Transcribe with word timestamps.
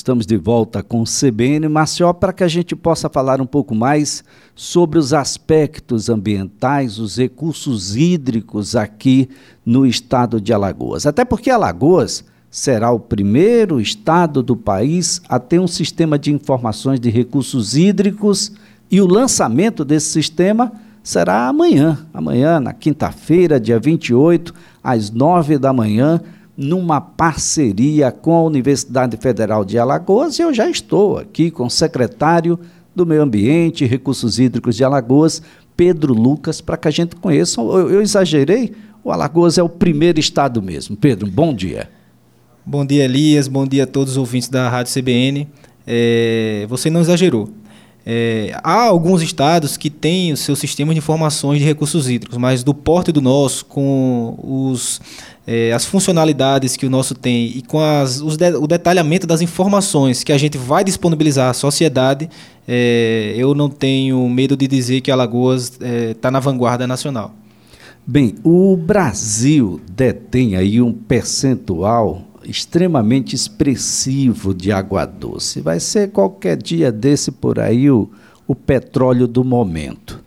Estamos 0.00 0.24
de 0.24 0.38
volta 0.38 0.82
com 0.82 1.02
o 1.02 1.04
CBN 1.04 1.68
Maceió 1.68 2.14
para 2.14 2.32
que 2.32 2.42
a 2.42 2.48
gente 2.48 2.74
possa 2.74 3.06
falar 3.10 3.38
um 3.38 3.44
pouco 3.44 3.74
mais 3.74 4.24
sobre 4.54 4.98
os 4.98 5.12
aspectos 5.12 6.08
ambientais, 6.08 6.98
os 6.98 7.18
recursos 7.18 7.94
hídricos 7.94 8.74
aqui 8.74 9.28
no 9.62 9.84
estado 9.84 10.40
de 10.40 10.54
Alagoas. 10.54 11.04
Até 11.04 11.22
porque 11.22 11.50
Alagoas 11.50 12.24
será 12.50 12.90
o 12.90 12.98
primeiro 12.98 13.78
estado 13.78 14.42
do 14.42 14.56
país 14.56 15.20
a 15.28 15.38
ter 15.38 15.58
um 15.58 15.68
sistema 15.68 16.18
de 16.18 16.32
informações 16.32 16.98
de 16.98 17.10
recursos 17.10 17.76
hídricos 17.76 18.52
e 18.90 19.02
o 19.02 19.06
lançamento 19.06 19.84
desse 19.84 20.12
sistema 20.12 20.72
será 21.02 21.46
amanhã, 21.46 22.06
amanhã, 22.14 22.58
na 22.58 22.72
quinta-feira, 22.72 23.60
dia 23.60 23.78
28, 23.78 24.54
às 24.82 25.10
nove 25.10 25.58
da 25.58 25.74
manhã 25.74 26.22
numa 26.60 27.00
parceria 27.00 28.12
com 28.12 28.34
a 28.34 28.42
Universidade 28.42 29.16
Federal 29.16 29.64
de 29.64 29.78
Alagoas 29.78 30.38
e 30.38 30.42
eu 30.42 30.52
já 30.52 30.68
estou 30.68 31.16
aqui 31.16 31.50
com 31.50 31.64
o 31.64 31.70
secretário 31.70 32.60
do 32.94 33.06
Meio 33.06 33.22
Ambiente 33.22 33.82
e 33.82 33.86
Recursos 33.86 34.38
Hídricos 34.38 34.76
de 34.76 34.84
Alagoas, 34.84 35.40
Pedro 35.74 36.12
Lucas, 36.12 36.60
para 36.60 36.76
que 36.76 36.86
a 36.86 36.90
gente 36.90 37.16
conheça. 37.16 37.62
Eu, 37.62 37.90
eu, 37.90 38.02
exagerei? 38.02 38.74
O 39.02 39.10
Alagoas 39.10 39.56
é 39.56 39.62
o 39.62 39.70
primeiro 39.70 40.20
estado 40.20 40.60
mesmo. 40.60 40.98
Pedro, 40.98 41.26
bom 41.26 41.54
dia. 41.54 41.88
Bom 42.66 42.84
dia, 42.84 43.04
Elias. 43.04 43.48
Bom 43.48 43.66
dia 43.66 43.84
a 43.84 43.86
todos 43.86 44.12
os 44.12 44.16
ouvintes 44.18 44.50
da 44.50 44.68
Rádio 44.68 44.92
CBN. 44.92 45.48
É, 45.86 46.66
você 46.68 46.90
não 46.90 47.00
exagerou. 47.00 47.48
É, 48.04 48.58
há 48.62 48.82
alguns 48.82 49.22
estados 49.22 49.76
que 49.76 49.90
têm 49.90 50.32
o 50.32 50.36
seu 50.36 50.56
sistema 50.56 50.92
de 50.92 50.98
informações 50.98 51.58
de 51.58 51.64
recursos 51.64 52.08
hídricos, 52.08 52.38
mas 52.38 52.64
do 52.64 52.74
porte 52.74 53.12
do 53.12 53.20
nosso, 53.20 53.64
com 53.66 54.38
os, 54.42 55.00
é, 55.46 55.72
as 55.72 55.84
funcionalidades 55.84 56.76
que 56.76 56.86
o 56.86 56.90
nosso 56.90 57.14
tem 57.14 57.46
e 57.46 57.62
com 57.62 57.80
as, 57.80 58.20
de, 58.20 58.54
o 58.56 58.66
detalhamento 58.66 59.26
das 59.26 59.40
informações 59.40 60.22
que 60.22 60.32
a 60.32 60.38
gente 60.38 60.58
vai 60.58 60.84
disponibilizar 60.84 61.50
à 61.50 61.54
sociedade, 61.54 62.28
é, 62.68 63.34
eu 63.36 63.54
não 63.54 63.68
tenho 63.68 64.28
medo 64.28 64.56
de 64.56 64.66
dizer 64.66 65.00
que 65.00 65.10
Alagoas 65.10 65.78
está 65.80 66.28
é, 66.28 66.30
na 66.30 66.40
vanguarda 66.40 66.86
nacional. 66.86 67.34
Bem, 68.06 68.34
o 68.42 68.76
Brasil 68.76 69.80
detém 69.90 70.56
aí 70.56 70.80
um 70.80 70.92
percentual 70.92 72.22
extremamente 72.44 73.34
expressivo 73.34 74.54
de 74.54 74.72
água 74.72 75.04
doce. 75.04 75.60
Vai 75.60 75.78
ser 75.78 76.10
qualquer 76.10 76.56
dia 76.56 76.90
desse 76.90 77.30
por 77.30 77.58
aí 77.60 77.90
o, 77.90 78.10
o 78.46 78.54
petróleo 78.54 79.28
do 79.28 79.44
momento. 79.44 80.22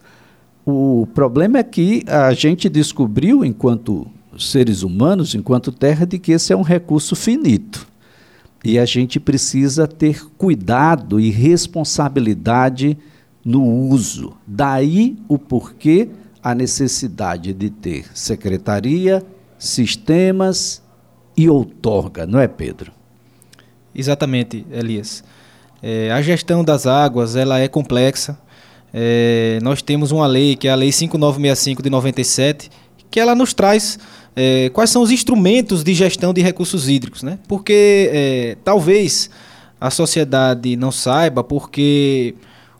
O 0.65 1.07
problema 1.13 1.57
é 1.57 1.63
que 1.63 2.03
a 2.07 2.33
gente 2.33 2.69
descobriu, 2.69 3.43
enquanto 3.43 4.07
seres 4.37 4.83
humanos, 4.83 5.35
enquanto 5.35 5.71
terra, 5.71 6.05
de 6.05 6.19
que 6.19 6.31
esse 6.31 6.51
é 6.53 6.55
um 6.55 6.61
recurso 6.61 7.15
finito. 7.15 7.87
E 8.63 8.79
a 8.79 8.85
gente 8.85 9.19
precisa 9.19 9.87
ter 9.87 10.25
cuidado 10.37 11.19
e 11.19 11.29
responsabilidade 11.29 12.97
no 13.43 13.63
uso. 13.63 14.33
Daí 14.47 15.17
o 15.27 15.37
porquê 15.37 16.09
a 16.41 16.53
necessidade 16.53 17.53
de 17.53 17.69
ter 17.69 18.05
secretaria, 18.13 19.23
sistemas 19.57 20.81
e 21.35 21.49
outorga, 21.49 22.25
não 22.25 22.39
é, 22.39 22.47
Pedro? 22.47 22.91
Exatamente, 23.95 24.65
Elias. 24.71 25.23
É, 25.81 26.11
a 26.11 26.21
gestão 26.21 26.63
das 26.63 26.87
águas 26.87 27.35
ela 27.35 27.59
é 27.59 27.67
complexa. 27.67 28.37
É, 28.93 29.59
nós 29.61 29.81
temos 29.81 30.11
uma 30.11 30.27
lei, 30.27 30.55
que 30.55 30.67
é 30.67 30.71
a 30.71 30.75
Lei 30.75 30.91
5965 30.91 31.81
de 31.81 31.89
97, 31.89 32.69
que 33.09 33.19
ela 33.19 33.35
nos 33.35 33.53
traz 33.53 33.99
é, 34.35 34.69
quais 34.69 34.89
são 34.89 35.01
os 35.01 35.11
instrumentos 35.11 35.83
de 35.83 35.93
gestão 35.93 36.33
de 36.33 36.41
recursos 36.41 36.89
hídricos. 36.89 37.23
Né? 37.23 37.39
Porque 37.47 38.09
é, 38.11 38.57
talvez 38.63 39.29
a 39.79 39.89
sociedade 39.89 40.75
não 40.75 40.91
saiba, 40.91 41.43
porque 41.43 42.35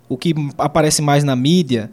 o 0.08 0.18
que 0.18 0.34
aparece 0.58 1.02
mais 1.02 1.24
na 1.24 1.36
mídia 1.36 1.90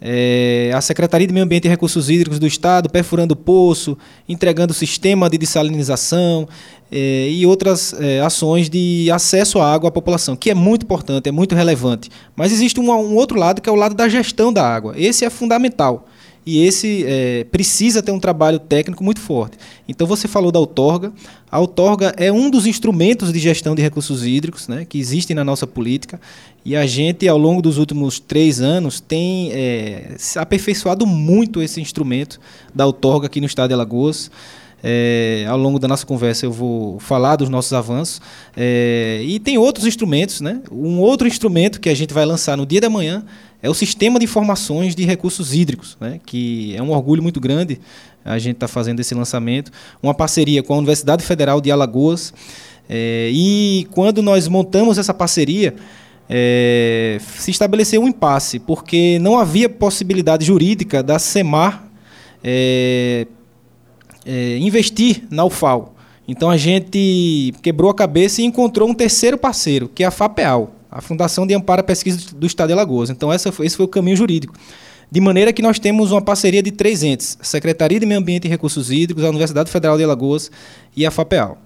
é, 0.00 0.70
a 0.74 0.80
Secretaria 0.80 1.26
de 1.26 1.32
Meio 1.32 1.44
Ambiente 1.44 1.64
e 1.64 1.68
Recursos 1.68 2.10
Hídricos 2.10 2.38
do 2.38 2.46
Estado 2.46 2.88
perfurando 2.90 3.34
poço, 3.34 3.96
entregando 4.28 4.74
sistema 4.74 5.28
de 5.30 5.38
dessalinização 5.38 6.46
é, 6.92 7.28
e 7.30 7.46
outras 7.46 7.94
é, 7.98 8.20
ações 8.20 8.68
de 8.68 9.10
acesso 9.10 9.58
à 9.58 9.72
água 9.72 9.88
à 9.88 9.92
população, 9.92 10.36
que 10.36 10.50
é 10.50 10.54
muito 10.54 10.84
importante, 10.84 11.28
é 11.28 11.32
muito 11.32 11.54
relevante. 11.54 12.10
Mas 12.36 12.52
existe 12.52 12.78
um, 12.78 12.90
um 12.90 13.14
outro 13.14 13.38
lado 13.38 13.60
que 13.60 13.68
é 13.68 13.72
o 13.72 13.76
lado 13.76 13.94
da 13.94 14.08
gestão 14.08 14.52
da 14.52 14.66
água. 14.66 14.94
Esse 14.96 15.24
é 15.24 15.30
fundamental 15.30 16.06
e 16.46 16.64
esse 16.64 17.04
é, 17.04 17.44
precisa 17.50 18.00
ter 18.00 18.12
um 18.12 18.20
trabalho 18.20 18.60
técnico 18.60 19.02
muito 19.02 19.20
forte. 19.20 19.58
Então 19.88 20.06
você 20.06 20.28
falou 20.28 20.52
da 20.52 20.60
outorga. 20.60 21.12
A 21.50 21.58
outorga 21.58 22.14
é 22.16 22.30
um 22.30 22.48
dos 22.48 22.66
instrumentos 22.66 23.32
de 23.32 23.40
gestão 23.40 23.74
de 23.74 23.82
recursos 23.82 24.24
hídricos 24.24 24.68
né, 24.68 24.84
que 24.84 24.96
existem 24.96 25.34
na 25.34 25.42
nossa 25.42 25.66
política 25.66 26.20
e 26.64 26.76
a 26.76 26.86
gente, 26.86 27.26
ao 27.26 27.36
longo 27.36 27.60
dos 27.60 27.78
últimos 27.78 28.20
três 28.20 28.60
anos, 28.60 29.00
tem 29.00 29.50
é, 29.52 30.16
aperfeiçoado 30.36 31.04
muito 31.04 31.60
esse 31.60 31.80
instrumento 31.80 32.38
da 32.72 32.86
outorga 32.86 33.26
aqui 33.26 33.40
no 33.40 33.46
estado 33.46 33.68
de 33.68 33.74
Alagoas. 33.74 34.30
É, 34.84 35.46
ao 35.48 35.58
longo 35.58 35.80
da 35.80 35.88
nossa 35.88 36.06
conversa 36.06 36.46
eu 36.46 36.52
vou 36.52 37.00
falar 37.00 37.34
dos 37.34 37.48
nossos 37.48 37.72
avanços. 37.72 38.20
É, 38.56 39.20
e 39.24 39.40
tem 39.40 39.58
outros 39.58 39.84
instrumentos, 39.84 40.40
né? 40.40 40.60
Um 40.70 41.00
outro 41.00 41.26
instrumento 41.26 41.80
que 41.80 41.88
a 41.88 41.94
gente 41.94 42.14
vai 42.14 42.24
lançar 42.24 42.56
no 42.56 42.64
dia 42.64 42.80
da 42.80 42.90
manhã 42.90 43.24
é 43.62 43.70
o 43.70 43.74
Sistema 43.74 44.18
de 44.18 44.24
Informações 44.24 44.94
de 44.94 45.04
Recursos 45.04 45.54
Hídricos, 45.54 45.96
né? 46.00 46.20
que 46.24 46.74
é 46.76 46.82
um 46.82 46.90
orgulho 46.90 47.22
muito 47.22 47.40
grande 47.40 47.80
a 48.26 48.38
gente 48.38 48.56
está 48.56 48.66
fazendo 48.66 48.98
esse 49.00 49.14
lançamento. 49.14 49.70
Uma 50.02 50.12
parceria 50.12 50.62
com 50.62 50.74
a 50.74 50.78
Universidade 50.78 51.22
Federal 51.22 51.60
de 51.60 51.70
Alagoas. 51.70 52.34
É, 52.88 53.30
e 53.32 53.86
quando 53.92 54.20
nós 54.20 54.48
montamos 54.48 54.98
essa 54.98 55.14
parceria, 55.14 55.74
é, 56.28 57.18
se 57.20 57.52
estabeleceu 57.52 58.02
um 58.02 58.08
impasse, 58.08 58.58
porque 58.58 59.18
não 59.20 59.38
havia 59.38 59.68
possibilidade 59.68 60.44
jurídica 60.44 61.02
da 61.02 61.18
SEMAR 61.18 61.84
é, 62.42 63.26
investir 64.60 65.22
na 65.30 65.44
UFAL. 65.44 65.94
Então 66.26 66.50
a 66.50 66.56
gente 66.56 67.54
quebrou 67.62 67.88
a 67.90 67.94
cabeça 67.94 68.42
e 68.42 68.44
encontrou 68.44 68.88
um 68.88 68.94
terceiro 68.94 69.38
parceiro, 69.38 69.88
que 69.88 70.02
é 70.02 70.06
a 70.06 70.10
FAPEAL, 70.10 70.74
a 70.96 71.00
Fundação 71.02 71.46
de 71.46 71.54
Amparo 71.54 71.80
à 71.80 71.84
Pesquisa 71.84 72.34
do 72.34 72.46
Estado 72.46 72.68
de 72.68 72.72
Alagoas. 72.72 73.10
Então 73.10 73.30
essa 73.30 73.52
esse 73.60 73.76
foi 73.76 73.84
o 73.84 73.88
caminho 73.88 74.16
jurídico. 74.16 74.54
De 75.10 75.20
maneira 75.20 75.52
que 75.52 75.62
nós 75.62 75.78
temos 75.78 76.10
uma 76.10 76.22
parceria 76.22 76.62
de 76.62 76.72
três 76.72 77.02
entes: 77.02 77.38
Secretaria 77.42 78.00
de 78.00 78.06
Meio 78.06 78.18
Ambiente 78.18 78.46
e 78.46 78.48
Recursos 78.48 78.90
Hídricos, 78.90 79.22
a 79.22 79.28
Universidade 79.28 79.70
Federal 79.70 79.96
de 79.98 80.04
Alagoas 80.04 80.50
e 80.96 81.04
a 81.04 81.10
FAPEAL. 81.10 81.58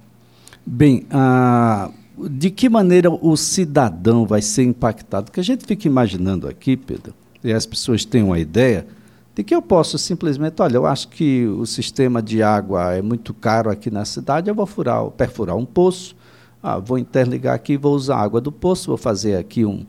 Bem, 0.66 1.06
a, 1.10 1.90
de 2.28 2.50
que 2.50 2.68
maneira 2.68 3.10
o 3.10 3.36
cidadão 3.36 4.26
vai 4.26 4.42
ser 4.42 4.64
impactado? 4.64 5.26
Porque 5.26 5.40
a 5.40 5.44
gente 5.44 5.64
fica 5.64 5.86
imaginando 5.86 6.48
aqui, 6.48 6.76
Pedro, 6.76 7.14
e 7.42 7.52
as 7.52 7.64
pessoas 7.64 8.04
têm 8.04 8.22
uma 8.22 8.38
ideia 8.38 8.86
de 9.34 9.44
que 9.44 9.54
eu 9.54 9.62
posso 9.62 9.96
simplesmente, 9.96 10.60
olha, 10.60 10.76
eu 10.76 10.86
acho 10.86 11.08
que 11.08 11.46
o 11.46 11.64
sistema 11.64 12.20
de 12.20 12.42
água 12.42 12.94
é 12.94 13.00
muito 13.00 13.32
caro 13.32 13.70
aqui 13.70 13.90
na 13.90 14.04
cidade, 14.04 14.50
eu 14.50 14.54
vou 14.54 14.66
furar, 14.66 15.04
perfurar 15.12 15.56
um 15.56 15.64
poço, 15.64 16.14
ah, 16.62 16.78
vou 16.78 16.98
interligar 16.98 17.54
aqui, 17.54 17.76
vou 17.76 17.94
usar 17.94 18.16
a 18.16 18.22
água 18.22 18.40
do 18.40 18.52
poço, 18.52 18.88
vou 18.88 18.96
fazer 18.96 19.36
aqui 19.36 19.64
um, 19.64 19.84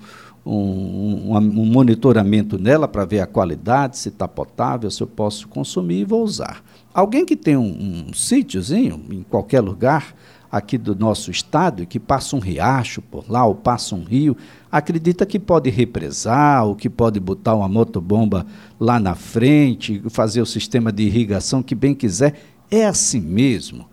um, 0.46 1.34
um, 1.34 1.38
um 1.38 1.66
monitoramento 1.66 2.58
nela 2.58 2.88
para 2.88 3.06
ver 3.06 3.20
a 3.20 3.28
qualidade, 3.28 3.98
se 3.98 4.09
está 4.09 4.28
potável, 4.28 4.90
se 4.90 5.02
eu 5.02 5.08
posso 5.08 5.48
consumir 5.48 6.00
e 6.00 6.06
vou 6.06 6.24
usar. 6.24 6.64
Alguém 6.94 7.26
que 7.26 7.36
tem 7.36 7.58
um, 7.58 8.08
um 8.09 8.14
sítiozinho 8.14 9.02
em 9.09 9.24
qualquer 9.24 9.62
lugar, 9.62 10.16
aqui 10.52 10.78
do 10.78 10.94
nosso 10.94 11.32
estado, 11.32 11.86
que 11.86 11.98
passa 11.98 12.36
um 12.36 12.40
riacho 12.40 13.02
por 13.02 13.32
lá, 13.32 13.46
ou 13.46 13.56
passa 13.56 13.96
um 13.96 14.03
rio, 14.03 14.36
acredita 14.70 15.26
que 15.26 15.40
pode 15.40 15.70
represar, 15.70 16.66
ou 16.66 16.76
que 16.76 16.90
pode 16.90 17.20
botar 17.20 17.56
uma 17.56 17.70
motobomba 17.70 18.46
lá 18.78 19.00
na 19.00 19.16
frente, 19.16 20.03
fazer 20.09 20.42
o 20.42 20.46
sistema 20.46 20.92
de 20.92 21.03
irrigação 21.03 21.64
que 21.64 21.74
bem 21.74 21.96
quiser. 21.96 22.36
É 22.70 22.86
assim 22.86 23.22
mesmo? 23.22 23.86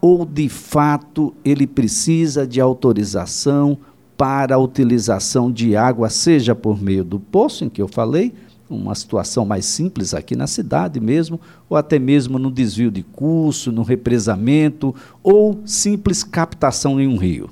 Ou, 0.00 0.24
de 0.24 0.48
fato, 0.48 1.34
ele 1.44 1.66
precisa 1.66 2.46
de 2.46 2.60
autorização 2.60 3.78
para 4.16 4.56
a 4.56 4.58
utilização 4.58 5.50
de 5.50 5.76
água, 5.76 6.10
seja 6.10 6.54
por 6.54 6.80
meio 6.82 7.04
do 7.04 7.20
poço, 7.20 7.64
em 7.64 7.68
que 7.68 7.80
eu 7.80 7.88
falei, 7.88 8.32
uma 8.68 8.94
situação 8.94 9.44
mais 9.44 9.64
simples 9.64 10.12
aqui 10.12 10.36
na 10.36 10.46
cidade 10.46 11.00
mesmo, 11.00 11.40
ou 11.68 11.76
até 11.76 11.98
mesmo 11.98 12.38
no 12.38 12.50
desvio 12.50 12.90
de 12.90 13.02
curso, 13.02 13.72
no 13.72 13.82
represamento, 13.82 14.94
ou 15.22 15.60
simples 15.64 16.22
captação 16.22 17.00
em 17.00 17.06
um 17.06 17.16
rio? 17.16 17.48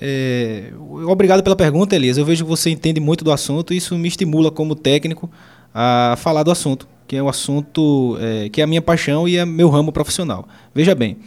É, 0.00 0.72
obrigado 1.06 1.42
pela 1.42 1.56
pergunta, 1.56 1.94
Elias. 1.94 2.16
Eu 2.16 2.24
vejo 2.24 2.44
que 2.44 2.50
você 2.50 2.70
entende 2.70 3.00
muito 3.00 3.24
do 3.24 3.32
assunto 3.32 3.72
e 3.72 3.76
isso 3.76 3.96
me 3.96 4.08
estimula 4.08 4.50
como 4.50 4.74
técnico 4.74 5.30
a 5.72 6.14
falar 6.18 6.42
do 6.42 6.50
assunto, 6.50 6.88
que 7.06 7.16
é 7.16 7.22
um 7.22 7.28
assunto 7.28 8.16
é, 8.20 8.48
que 8.48 8.60
é 8.60 8.64
a 8.64 8.66
minha 8.66 8.82
paixão 8.82 9.28
e 9.28 9.36
é 9.36 9.44
meu 9.44 9.68
ramo 9.68 9.92
profissional. 9.92 10.48
Veja 10.74 10.94
bem, 10.94 11.18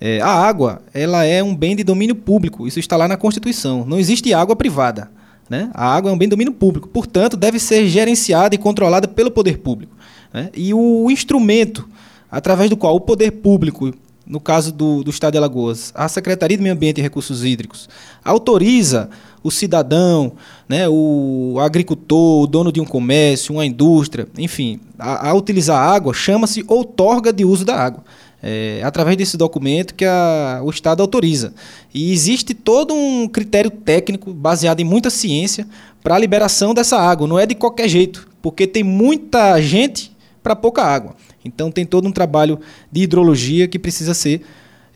é, 0.00 0.20
a 0.20 0.28
água 0.28 0.82
ela 0.92 1.24
é 1.24 1.42
um 1.42 1.54
bem 1.54 1.76
de 1.76 1.84
domínio 1.84 2.14
público, 2.14 2.66
isso 2.66 2.78
está 2.78 2.96
lá 2.96 3.06
na 3.06 3.16
Constituição. 3.16 3.84
Não 3.86 3.98
existe 3.98 4.32
água 4.34 4.56
privada. 4.56 5.10
Né? 5.48 5.70
A 5.74 5.94
água 5.94 6.10
é 6.10 6.14
um 6.14 6.18
bem 6.18 6.28
de 6.28 6.30
domínio 6.30 6.52
público, 6.52 6.88
portanto, 6.88 7.36
deve 7.36 7.58
ser 7.58 7.86
gerenciada 7.86 8.54
e 8.54 8.58
controlada 8.58 9.06
pelo 9.06 9.30
poder 9.30 9.58
público. 9.58 9.94
Né? 10.32 10.50
E 10.54 10.72
o 10.72 11.10
instrumento 11.10 11.88
através 12.30 12.70
do 12.70 12.76
qual 12.78 12.96
o 12.96 13.00
poder 13.00 13.30
público 13.30 13.92
no 14.26 14.40
caso 14.40 14.72
do, 14.72 15.02
do 15.02 15.10
Estado 15.10 15.32
de 15.32 15.38
Alagoas, 15.38 15.92
a 15.94 16.08
Secretaria 16.08 16.56
de 16.56 16.62
Meio 16.62 16.74
Ambiente 16.74 16.98
e 16.98 17.02
Recursos 17.02 17.44
Hídricos 17.44 17.88
autoriza 18.24 19.10
o 19.42 19.50
cidadão, 19.50 20.32
né, 20.68 20.88
o 20.88 21.56
agricultor, 21.60 22.42
o 22.42 22.46
dono 22.46 22.70
de 22.70 22.80
um 22.80 22.84
comércio, 22.84 23.54
uma 23.54 23.66
indústria, 23.66 24.26
enfim, 24.38 24.80
a, 24.98 25.30
a 25.30 25.34
utilizar 25.34 25.78
água, 25.78 26.14
chama-se 26.14 26.64
outorga 26.68 27.32
de 27.32 27.44
uso 27.44 27.64
da 27.64 27.76
água. 27.76 28.04
É, 28.44 28.82
através 28.82 29.16
desse 29.16 29.36
documento 29.36 29.94
que 29.94 30.04
a, 30.04 30.60
o 30.64 30.70
Estado 30.70 31.00
autoriza. 31.00 31.54
E 31.94 32.12
existe 32.12 32.54
todo 32.54 32.92
um 32.92 33.28
critério 33.28 33.70
técnico 33.70 34.32
baseado 34.32 34.80
em 34.80 34.84
muita 34.84 35.10
ciência 35.10 35.64
para 36.02 36.16
a 36.16 36.18
liberação 36.18 36.74
dessa 36.74 36.98
água. 36.98 37.28
Não 37.28 37.38
é 37.38 37.46
de 37.46 37.54
qualquer 37.54 37.88
jeito, 37.88 38.26
porque 38.42 38.66
tem 38.66 38.82
muita 38.82 39.62
gente 39.62 40.10
para 40.42 40.56
pouca 40.56 40.82
água. 40.82 41.14
Então 41.44 41.70
tem 41.70 41.86
todo 41.86 42.08
um 42.08 42.12
trabalho 42.12 42.58
de 42.90 43.02
hidrologia 43.02 43.68
que 43.68 43.78
precisa 43.78 44.12
ser 44.12 44.42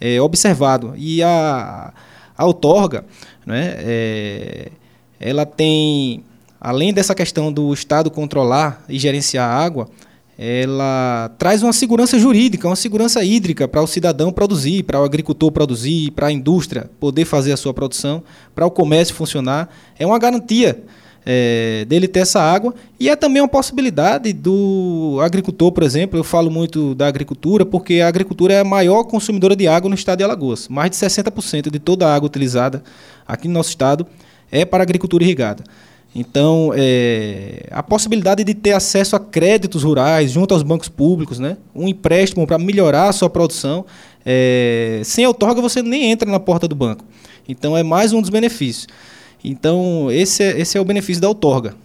é, 0.00 0.20
observado. 0.20 0.94
E 0.96 1.22
a, 1.22 1.92
a 2.36 2.44
outorga, 2.44 3.04
né, 3.44 3.74
é, 3.78 4.68
ela 5.18 5.46
tem, 5.46 6.22
além 6.60 6.92
dessa 6.92 7.14
questão 7.14 7.52
do 7.52 7.72
Estado 7.72 8.10
controlar 8.10 8.84
e 8.88 8.98
gerenciar 8.98 9.48
a 9.48 9.54
água, 9.54 9.88
ela 10.38 11.30
traz 11.38 11.62
uma 11.62 11.72
segurança 11.72 12.18
jurídica, 12.18 12.68
uma 12.68 12.76
segurança 12.76 13.24
hídrica 13.24 13.66
para 13.66 13.80
o 13.80 13.86
cidadão 13.86 14.30
produzir, 14.30 14.82
para 14.82 15.00
o 15.00 15.04
agricultor 15.04 15.50
produzir, 15.50 16.10
para 16.10 16.26
a 16.26 16.32
indústria 16.32 16.90
poder 17.00 17.24
fazer 17.24 17.52
a 17.52 17.56
sua 17.56 17.72
produção, 17.72 18.22
para 18.54 18.66
o 18.66 18.70
comércio 18.70 19.14
funcionar. 19.14 19.70
É 19.98 20.06
uma 20.06 20.18
garantia 20.18 20.84
é, 21.28 21.84
dele 21.88 22.06
ter 22.06 22.20
essa 22.20 22.40
água. 22.40 22.72
E 23.00 23.10
é 23.10 23.16
também 23.16 23.42
uma 23.42 23.48
possibilidade 23.48 24.32
do 24.32 25.18
agricultor, 25.20 25.72
por 25.72 25.82
exemplo, 25.82 26.16
eu 26.18 26.22
falo 26.22 26.48
muito 26.50 26.94
da 26.94 27.08
agricultura, 27.08 27.66
porque 27.66 28.00
a 28.00 28.06
agricultura 28.06 28.54
é 28.54 28.60
a 28.60 28.64
maior 28.64 29.02
consumidora 29.02 29.56
de 29.56 29.66
água 29.66 29.88
no 29.88 29.96
estado 29.96 30.18
de 30.18 30.24
Alagoas. 30.24 30.68
Mais 30.68 30.90
de 30.90 30.96
60% 30.96 31.68
de 31.68 31.78
toda 31.80 32.06
a 32.06 32.14
água 32.14 32.28
utilizada 32.28 32.84
aqui 33.26 33.48
no 33.48 33.54
nosso 33.54 33.70
estado 33.70 34.06
é 34.50 34.64
para 34.64 34.84
agricultura 34.84 35.24
irrigada. 35.24 35.64
Então, 36.14 36.72
é, 36.74 37.66
a 37.70 37.82
possibilidade 37.82 38.42
de 38.42 38.54
ter 38.54 38.72
acesso 38.72 39.16
a 39.16 39.20
créditos 39.20 39.82
rurais 39.82 40.30
junto 40.30 40.54
aos 40.54 40.62
bancos 40.62 40.88
públicos, 40.88 41.38
né? 41.38 41.58
um 41.74 41.86
empréstimo 41.86 42.46
para 42.46 42.56
melhorar 42.56 43.08
a 43.08 43.12
sua 43.12 43.28
produção, 43.28 43.84
é, 44.24 45.02
sem 45.04 45.26
outorga 45.26 45.60
você 45.60 45.82
nem 45.82 46.10
entra 46.10 46.30
na 46.30 46.40
porta 46.40 46.66
do 46.66 46.74
banco. 46.74 47.04
Então, 47.46 47.76
é 47.76 47.82
mais 47.82 48.14
um 48.14 48.22
dos 48.22 48.30
benefícios. 48.30 48.86
Então, 49.48 50.10
esse 50.10 50.42
é, 50.42 50.60
esse 50.60 50.76
é 50.76 50.80
o 50.80 50.84
benefício 50.84 51.22
da 51.22 51.28
outorga. 51.28 51.76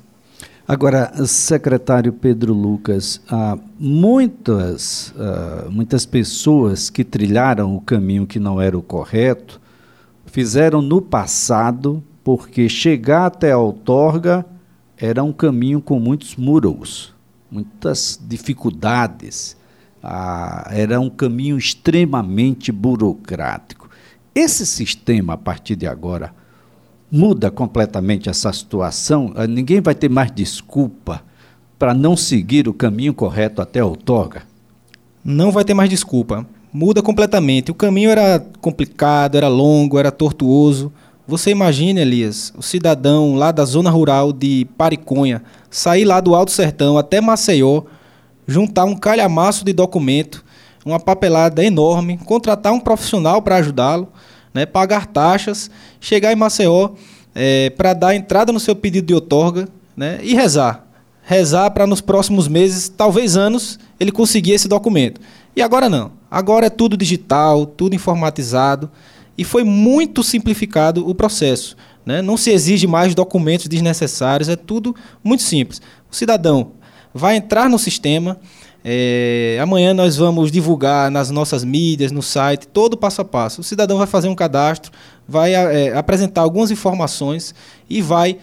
Agora, 0.67 1.11
secretário 1.27 2.11
Pedro 2.11 2.55
Lucas, 2.55 3.21
há 3.29 3.55
muitas, 3.79 5.09
uh, 5.09 5.69
muitas 5.69 6.03
pessoas 6.03 6.89
que 6.89 7.03
trilharam 7.03 7.75
o 7.75 7.79
caminho 7.79 8.25
que 8.25 8.39
não 8.39 8.59
era 8.59 8.75
o 8.75 8.81
correto 8.81 9.61
fizeram 10.25 10.81
no 10.81 11.03
passado, 11.03 12.03
porque 12.23 12.67
chegar 12.67 13.27
até 13.27 13.51
a 13.51 13.59
outorga 13.59 14.43
era 14.97 15.23
um 15.23 15.31
caminho 15.31 15.81
com 15.81 15.99
muitos 15.99 16.35
muros, 16.37 17.13
muitas 17.51 18.19
dificuldades, 18.27 19.55
uh, 20.03 20.67
era 20.71 20.99
um 20.99 21.11
caminho 21.11 21.59
extremamente 21.59 22.71
burocrático. 22.71 23.87
Esse 24.33 24.65
sistema, 24.65 25.33
a 25.33 25.37
partir 25.37 25.75
de 25.75 25.85
agora, 25.85 26.40
muda 27.11 27.51
completamente 27.51 28.29
essa 28.29 28.53
situação, 28.53 29.33
eh, 29.35 29.45
ninguém 29.45 29.81
vai 29.81 29.93
ter 29.93 30.09
mais 30.09 30.31
desculpa 30.31 31.21
para 31.77 31.93
não 31.93 32.15
seguir 32.15 32.69
o 32.69 32.73
caminho 32.73 33.13
correto 33.13 33.61
até 33.61 33.81
a 33.81 33.85
outorga? 33.85 34.43
Não 35.23 35.51
vai 35.51 35.65
ter 35.65 35.73
mais 35.73 35.89
desculpa. 35.89 36.45
Muda 36.71 37.01
completamente. 37.01 37.69
O 37.69 37.75
caminho 37.75 38.09
era 38.09 38.39
complicado, 38.61 39.35
era 39.35 39.49
longo, 39.49 39.99
era 39.99 40.11
tortuoso. 40.11 40.91
Você 41.27 41.51
imagine, 41.51 41.99
Elias, 41.99 42.53
o 42.57 42.61
cidadão 42.61 43.35
lá 43.35 43.51
da 43.51 43.65
zona 43.65 43.89
rural 43.89 44.31
de 44.31 44.65
Pariconha 44.77 45.43
sair 45.69 46.05
lá 46.05 46.19
do 46.19 46.33
Alto 46.33 46.51
Sertão 46.51 46.97
até 46.97 47.19
Maceió, 47.19 47.83
juntar 48.47 48.85
um 48.85 48.95
calhamaço 48.95 49.63
de 49.63 49.73
documento, 49.73 50.43
uma 50.85 50.99
papelada 50.99 51.63
enorme, 51.63 52.17
contratar 52.25 52.73
um 52.73 52.79
profissional 52.79 53.41
para 53.41 53.57
ajudá-lo 53.57 54.07
né, 54.53 54.65
pagar 54.65 55.07
taxas, 55.07 55.69
chegar 55.99 56.31
em 56.31 56.35
Maceió 56.35 56.91
é, 57.33 57.69
para 57.71 57.93
dar 57.93 58.15
entrada 58.15 58.51
no 58.51 58.59
seu 58.59 58.75
pedido 58.75 59.07
de 59.07 59.13
outorga 59.13 59.67
né, 59.95 60.19
e 60.21 60.33
rezar. 60.33 60.85
Rezar 61.23 61.71
para 61.71 61.87
nos 61.87 62.01
próximos 62.01 62.47
meses, 62.47 62.89
talvez 62.89 63.37
anos, 63.37 63.79
ele 63.99 64.11
conseguir 64.11 64.53
esse 64.53 64.67
documento. 64.67 65.21
E 65.55 65.61
agora 65.61 65.89
não. 65.89 66.11
Agora 66.29 66.65
é 66.65 66.69
tudo 66.69 66.97
digital, 66.97 67.65
tudo 67.65 67.95
informatizado 67.95 68.89
e 69.37 69.43
foi 69.43 69.63
muito 69.63 70.23
simplificado 70.23 71.07
o 71.07 71.15
processo. 71.15 71.75
Né? 72.05 72.21
Não 72.21 72.37
se 72.37 72.51
exige 72.51 72.87
mais 72.87 73.15
documentos 73.15 73.67
desnecessários, 73.67 74.49
é 74.49 74.55
tudo 74.55 74.95
muito 75.23 75.43
simples. 75.43 75.81
O 76.11 76.15
cidadão 76.15 76.73
vai 77.13 77.35
entrar 77.35 77.69
no 77.69 77.79
sistema, 77.79 78.39
é, 78.83 79.59
amanhã 79.61 79.93
nós 79.93 80.17
vamos 80.17 80.51
divulgar 80.51 81.11
nas 81.11 81.29
nossas 81.29 81.63
mídias, 81.63 82.11
no 82.11 82.21
site, 82.21 82.67
todo 82.67 82.97
passo 82.97 83.21
a 83.21 83.25
passo. 83.25 83.61
O 83.61 83.63
cidadão 83.63 83.97
vai 83.97 84.07
fazer 84.07 84.27
um 84.27 84.35
cadastro, 84.35 84.91
vai 85.27 85.53
é, 85.53 85.95
apresentar 85.95 86.41
algumas 86.41 86.71
informações 86.71 87.53
e 87.89 88.01
vai 88.01 88.37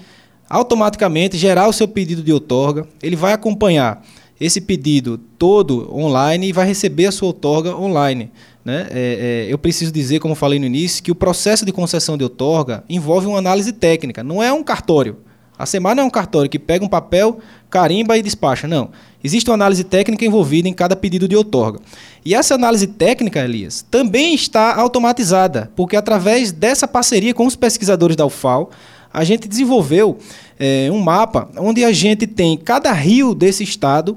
automaticamente 0.49 1.37
gerar 1.37 1.69
o 1.69 1.73
seu 1.73 1.89
pedido 1.89 2.23
de 2.23 2.33
outorga. 2.33 2.87
Ele 3.03 3.17
vai 3.17 3.33
acompanhar 3.33 4.03
esse 4.41 4.61
pedido 4.61 5.19
todo 5.39 5.93
online 5.93 6.49
e 6.49 6.53
vai 6.53 6.67
receber 6.67 7.07
a 7.07 7.13
sua 7.13 7.29
outorga 7.29 7.77
online. 7.77 8.31
Né? 8.65 8.87
É, 8.91 9.47
é, 9.49 9.53
eu 9.53 9.59
preciso 9.59 9.91
dizer, 9.91 10.21
como 10.21 10.35
falei 10.35 10.59
no 10.59 10.67
início, 10.67 11.03
que 11.03 11.11
o 11.11 11.15
processo 11.15 11.65
de 11.65 11.73
concessão 11.73 12.17
de 12.17 12.23
outorga 12.23 12.85
envolve 12.89 13.27
uma 13.27 13.39
análise 13.39 13.73
técnica, 13.73 14.23
não 14.23 14.43
é 14.43 14.53
um 14.53 14.63
cartório. 14.63 15.17
A 15.59 15.67
semana 15.67 16.03
é 16.03 16.05
um 16.05 16.11
cartório 16.11 16.49
que 16.49 16.59
pega 16.59 16.85
um 16.85 16.89
papel, 16.89 17.39
carimba 17.69 18.17
e 18.17 18.23
despacha. 18.23 18.69
Não. 18.69 18.91
Existe 19.23 19.51
uma 19.51 19.55
análise 19.55 19.83
técnica 19.83 20.25
envolvida 20.25 20.69
em 20.69 20.73
cada 20.73 20.95
pedido 20.95 21.27
de 21.27 21.35
outorga. 21.35 21.81
E 22.25 22.35
essa 22.35 22.55
análise 22.55 22.87
técnica, 22.87 23.41
Elias, 23.41 23.85
também 23.91 24.35
está 24.35 24.77
automatizada, 24.77 25.71
porque 25.75 25.97
através 25.97 26.53
dessa 26.53 26.87
parceria 26.87 27.35
com 27.35 27.45
os 27.45 27.57
pesquisadores 27.57 28.15
da 28.15 28.25
UFAL, 28.25 28.71
a 29.13 29.25
gente 29.25 29.49
desenvolveu 29.49 30.19
é, 30.59 30.89
um 30.93 31.01
mapa 31.01 31.49
onde 31.57 31.85
a 31.85 31.91
gente 31.93 32.27
tem 32.27 32.57
cada 32.57 32.93
rio 32.93 33.35
desse 33.35 33.65
estado, 33.65 34.17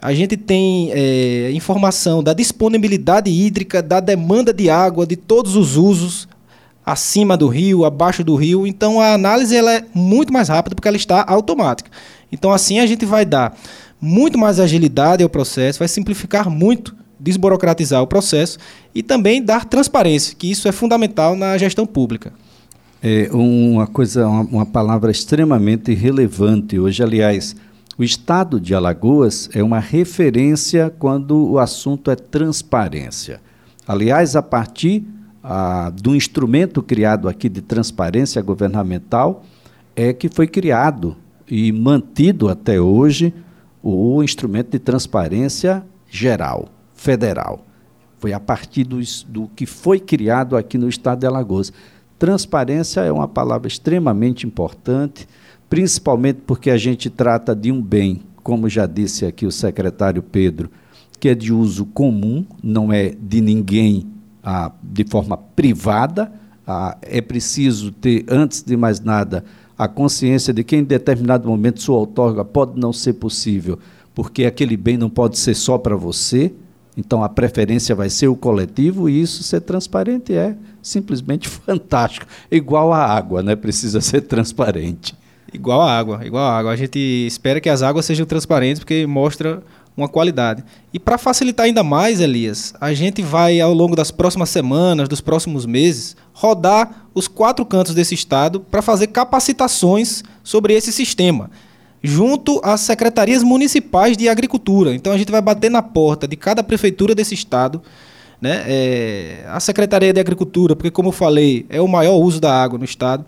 a 0.00 0.12
gente 0.14 0.36
tem 0.36 0.92
é, 0.92 1.50
informação 1.52 2.22
da 2.22 2.32
disponibilidade 2.32 3.30
hídrica, 3.30 3.82
da 3.82 3.98
demanda 3.98 4.52
de 4.52 4.70
água, 4.70 5.06
de 5.06 5.16
todos 5.16 5.56
os 5.56 5.76
usos, 5.76 6.28
acima 6.86 7.36
do 7.36 7.48
rio, 7.48 7.84
abaixo 7.84 8.22
do 8.22 8.36
rio. 8.36 8.64
Então 8.64 9.00
a 9.00 9.12
análise 9.12 9.56
ela 9.56 9.72
é 9.72 9.84
muito 9.92 10.32
mais 10.32 10.48
rápida 10.48 10.76
porque 10.76 10.86
ela 10.86 10.96
está 10.96 11.24
automática. 11.26 11.90
Então 12.30 12.52
assim 12.52 12.78
a 12.78 12.86
gente 12.86 13.04
vai 13.04 13.24
dar 13.24 13.58
muito 14.00 14.38
mais 14.38 14.60
agilidade 14.60 15.24
ao 15.24 15.28
processo, 15.28 15.80
vai 15.80 15.88
simplificar 15.88 16.48
muito, 16.48 16.94
desburocratizar 17.18 18.00
o 18.02 18.06
processo 18.06 18.58
e 18.94 19.02
também 19.02 19.42
dar 19.42 19.64
transparência, 19.64 20.36
que 20.38 20.48
isso 20.48 20.68
é 20.68 20.72
fundamental 20.72 21.34
na 21.34 21.58
gestão 21.58 21.84
pública. 21.84 22.32
É 23.02 23.28
uma 23.32 23.86
coisa, 23.86 24.26
uma, 24.26 24.42
uma 24.42 24.66
palavra 24.66 25.10
extremamente 25.10 25.92
relevante 25.92 26.78
hoje, 26.78 27.02
aliás, 27.02 27.56
o 27.98 28.04
estado 28.04 28.60
de 28.60 28.74
Alagoas 28.74 29.48
é 29.54 29.62
uma 29.62 29.78
referência 29.78 30.92
quando 30.98 31.52
o 31.52 31.58
assunto 31.58 32.10
é 32.10 32.16
transparência. 32.16 33.40
Aliás, 33.88 34.36
a 34.36 34.42
partir 34.42 35.04
do 35.94 36.14
instrumento 36.14 36.82
criado 36.82 37.28
aqui 37.28 37.48
de 37.48 37.60
transparência 37.60 38.42
governamental, 38.42 39.44
é 39.94 40.12
que 40.12 40.28
foi 40.28 40.46
criado 40.46 41.16
e 41.48 41.70
mantido 41.70 42.48
até 42.48 42.80
hoje 42.80 43.32
o 43.82 44.22
instrumento 44.22 44.70
de 44.70 44.78
transparência 44.78 45.84
geral, 46.10 46.68
federal. 46.94 47.64
Foi 48.18 48.32
a 48.32 48.40
partir 48.40 48.84
do, 48.84 48.98
do 49.28 49.48
que 49.54 49.66
foi 49.66 50.00
criado 50.00 50.56
aqui 50.56 50.76
no 50.76 50.88
estado 50.88 51.20
de 51.20 51.26
Alagoas. 51.26 51.72
Transparência 52.18 53.02
é 53.02 53.12
uma 53.12 53.28
palavra 53.28 53.68
extremamente 53.68 54.46
importante, 54.46 55.28
principalmente 55.68 56.40
porque 56.46 56.70
a 56.70 56.76
gente 56.76 57.08
trata 57.08 57.54
de 57.54 57.70
um 57.70 57.80
bem, 57.80 58.22
como 58.42 58.68
já 58.68 58.86
disse 58.86 59.24
aqui 59.24 59.46
o 59.46 59.52
secretário 59.52 60.22
Pedro, 60.22 60.70
que 61.20 61.28
é 61.28 61.34
de 61.34 61.52
uso 61.52 61.86
comum, 61.86 62.44
não 62.62 62.92
é 62.92 63.10
de 63.10 63.40
ninguém 63.40 64.15
ah, 64.46 64.70
de 64.80 65.02
forma 65.02 65.36
privada. 65.36 66.32
Ah, 66.64 66.96
é 67.02 67.20
preciso 67.20 67.90
ter, 67.90 68.24
antes 68.28 68.62
de 68.62 68.76
mais 68.76 69.00
nada, 69.00 69.44
a 69.76 69.88
consciência 69.88 70.54
de 70.54 70.62
que 70.62 70.76
em 70.76 70.84
determinado 70.84 71.48
momento 71.48 71.82
sua 71.82 71.98
outorga 71.98 72.44
pode 72.44 72.78
não 72.78 72.92
ser 72.92 73.14
possível, 73.14 73.76
porque 74.14 74.44
aquele 74.44 74.76
bem 74.76 74.96
não 74.96 75.10
pode 75.10 75.36
ser 75.36 75.54
só 75.54 75.76
para 75.76 75.96
você, 75.96 76.54
então 76.96 77.22
a 77.24 77.28
preferência 77.28 77.94
vai 77.94 78.08
ser 78.08 78.28
o 78.28 78.36
coletivo 78.36 79.08
e 79.08 79.20
isso 79.20 79.42
ser 79.42 79.60
transparente 79.60 80.32
é 80.32 80.56
simplesmente 80.80 81.48
fantástico. 81.50 82.26
Igual 82.50 82.92
a 82.92 83.04
água, 83.04 83.42
né? 83.42 83.56
Precisa 83.56 84.00
ser 84.00 84.22
transparente. 84.22 85.14
Igual 85.52 85.82
a 85.82 85.92
água, 85.92 86.24
igual 86.24 86.44
a 86.44 86.58
água. 86.58 86.72
A 86.72 86.76
gente 86.76 86.98
espera 86.98 87.60
que 87.60 87.68
as 87.68 87.82
águas 87.82 88.06
sejam 88.06 88.26
transparentes 88.26 88.78
porque 88.80 89.06
mostra 89.06 89.62
uma 89.96 90.08
qualidade. 90.08 90.62
E 90.92 90.98
para 90.98 91.16
facilitar 91.16 91.66
ainda 91.66 91.82
mais, 91.82 92.20
Elias, 92.20 92.74
a 92.80 92.92
gente 92.92 93.22
vai, 93.22 93.60
ao 93.60 93.72
longo 93.72 93.96
das 93.96 94.10
próximas 94.10 94.50
semanas, 94.50 95.08
dos 95.08 95.20
próximos 95.20 95.64
meses, 95.64 96.14
rodar 96.32 97.06
os 97.14 97.26
quatro 97.26 97.64
cantos 97.64 97.94
desse 97.94 98.14
estado 98.14 98.60
para 98.60 98.82
fazer 98.82 99.06
capacitações 99.06 100.22
sobre 100.44 100.74
esse 100.74 100.92
sistema, 100.92 101.50
junto 102.02 102.60
às 102.62 102.82
secretarias 102.82 103.42
municipais 103.42 104.16
de 104.16 104.28
agricultura. 104.28 104.94
Então 104.94 105.12
a 105.12 105.18
gente 105.18 105.32
vai 105.32 105.40
bater 105.40 105.70
na 105.70 105.80
porta 105.80 106.28
de 106.28 106.36
cada 106.36 106.62
prefeitura 106.62 107.14
desse 107.14 107.34
estado. 107.34 107.80
Né? 108.38 108.64
É, 108.66 109.44
a 109.48 109.58
Secretaria 109.60 110.12
de 110.12 110.20
Agricultura, 110.20 110.76
porque, 110.76 110.90
como 110.90 111.08
eu 111.08 111.12
falei, 111.12 111.64
é 111.70 111.80
o 111.80 111.88
maior 111.88 112.16
uso 112.16 112.38
da 112.38 112.52
água 112.52 112.78
no 112.78 112.84
estado, 112.84 113.24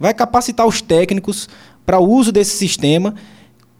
vai 0.00 0.12
capacitar 0.12 0.66
os 0.66 0.82
técnicos 0.82 1.48
para 1.86 2.00
o 2.00 2.10
uso 2.10 2.32
desse 2.32 2.56
sistema 2.56 3.14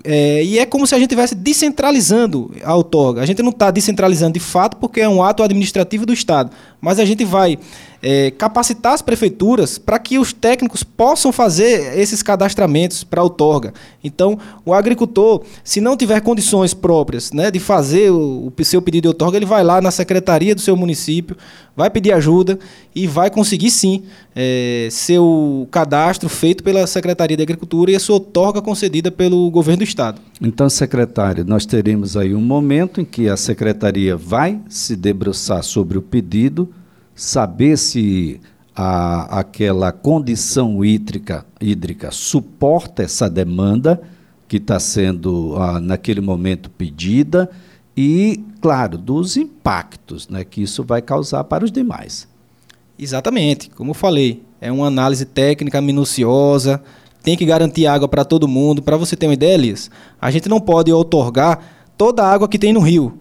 é, 0.05 0.45
e 0.45 0.59
é 0.59 0.67
como 0.67 0.87
se 0.87 0.95
a 0.95 0.99
gente 0.99 1.09
estivesse 1.09 1.35
descentralizando 1.35 2.53
a 2.63 2.75
outorga. 2.75 3.21
A 3.21 3.27
gente 3.27 3.43
não 3.43 3.51
está 3.51 3.71
descentralizando 3.71 4.35
de 4.35 4.41
fato 4.41 4.77
porque 4.77 5.01
é 5.01 5.09
um 5.09 5.23
ato 5.23 5.43
administrativo 5.43 6.07
do 6.07 6.13
Estado, 6.13 6.51
mas 6.81 6.99
a 6.99 7.05
gente 7.05 7.25
vai 7.25 7.59
é, 8.01 8.31
capacitar 8.31 8.93
as 8.93 9.03
prefeituras 9.03 9.77
para 9.77 9.99
que 9.99 10.19
os 10.19 10.33
técnicos 10.33 10.83
possam 10.83 11.33
fazer 11.33 11.99
esses 11.99 12.23
cadastramentos 12.23 13.03
para 13.03 13.21
a 13.21 13.25
outorga. 13.25 13.75
Então, 14.03 14.39
o 14.65 14.73
agricultor, 14.73 15.43
se 15.65 15.81
não 15.81 15.97
tiver 15.97 16.21
condições 16.21 16.73
próprias 16.73 17.33
né, 17.33 17.51
de 17.51 17.59
fazer 17.59 18.11
o, 18.11 18.53
o 18.57 18.65
seu 18.65 18.81
pedido 18.81 19.03
de 19.03 19.09
outorga, 19.09 19.37
ele 19.37 19.47
vai 19.47 19.65
lá 19.65 19.81
na 19.81 19.91
secretaria 19.91 20.55
do 20.55 20.61
seu 20.61 20.77
município, 20.77 21.37
vai 21.77 21.91
pedir 21.91 22.13
ajuda 22.13 22.59
e 22.95 23.07
vai 23.07 23.31
conseguir 23.31 23.71
sim 23.71 24.05
é, 24.35 24.89
seu 24.91 25.67
cadastro 25.71 26.29
feito 26.29 26.63
pela 26.63 26.87
Secretaria 26.87 27.37
de 27.37 27.43
Agricultura 27.43 27.91
e 27.91 27.97
a 27.97 28.01
sua 28.01 28.15
outorga 28.15 28.61
concedida 28.61 29.11
pelo 29.11 29.51
governo 29.51 29.79
do 29.79 29.85
Estado. 29.89 30.21
Então, 30.41 30.69
secretário, 30.69 31.45
nós 31.45 31.67
teremos 31.67 32.17
aí 32.17 32.35
um 32.35 32.41
momento 32.41 33.01
em 33.01 33.05
que 33.05 33.29
a 33.29 33.37
secretaria 33.37 34.17
vai 34.17 34.61
se 34.69 34.95
debruçar 34.95 35.63
sobre 35.63 35.99
o 35.99 36.03
pedido 36.03 36.73
saber 37.15 37.77
se 37.77 38.41
a, 38.75 39.41
aquela 39.41 39.91
condição 39.91 40.85
hídrica, 40.85 41.45
hídrica 41.61 42.13
suporta 42.13 43.03
essa 43.03 43.29
demanda 43.29 44.01
que 44.47 44.59
está 44.59 44.79
sendo 44.79 45.57
ah, 45.57 45.81
naquele 45.81 46.21
momento 46.21 46.71
pedida 46.71 47.51
e, 47.97 48.45
claro, 48.61 48.97
dos 48.97 49.37
impactos 49.37 50.29
né, 50.29 50.45
que 50.45 50.63
isso 50.63 50.85
vai 50.85 51.03
causar 51.03 51.43
para 51.45 51.65
os 51.65 51.73
demais. 51.73 52.29
Exatamente, 52.97 53.69
como 53.71 53.91
eu 53.91 53.95
falei, 53.95 54.43
é 54.61 54.71
uma 54.71 54.87
análise 54.87 55.25
técnica 55.25 55.81
minuciosa, 55.81 56.81
tem 57.23 57.37
que 57.37 57.45
garantir 57.45 57.87
água 57.87 58.09
para 58.09 58.25
todo 58.25 58.49
mundo. 58.49 58.83
Para 58.83 58.97
você 58.97 59.17
ter 59.17 59.27
uma 59.27 59.35
ideia, 59.35 59.55
Elias, 59.55 59.91
a 60.21 60.31
gente 60.31 60.49
não 60.49 60.61
pode 60.61 60.93
otorgar 60.93 61.59
toda 61.97 62.23
a 62.23 62.33
água 62.33 62.49
que 62.49 62.59
tem 62.59 62.73
no 62.73 62.81
rio. 62.81 63.19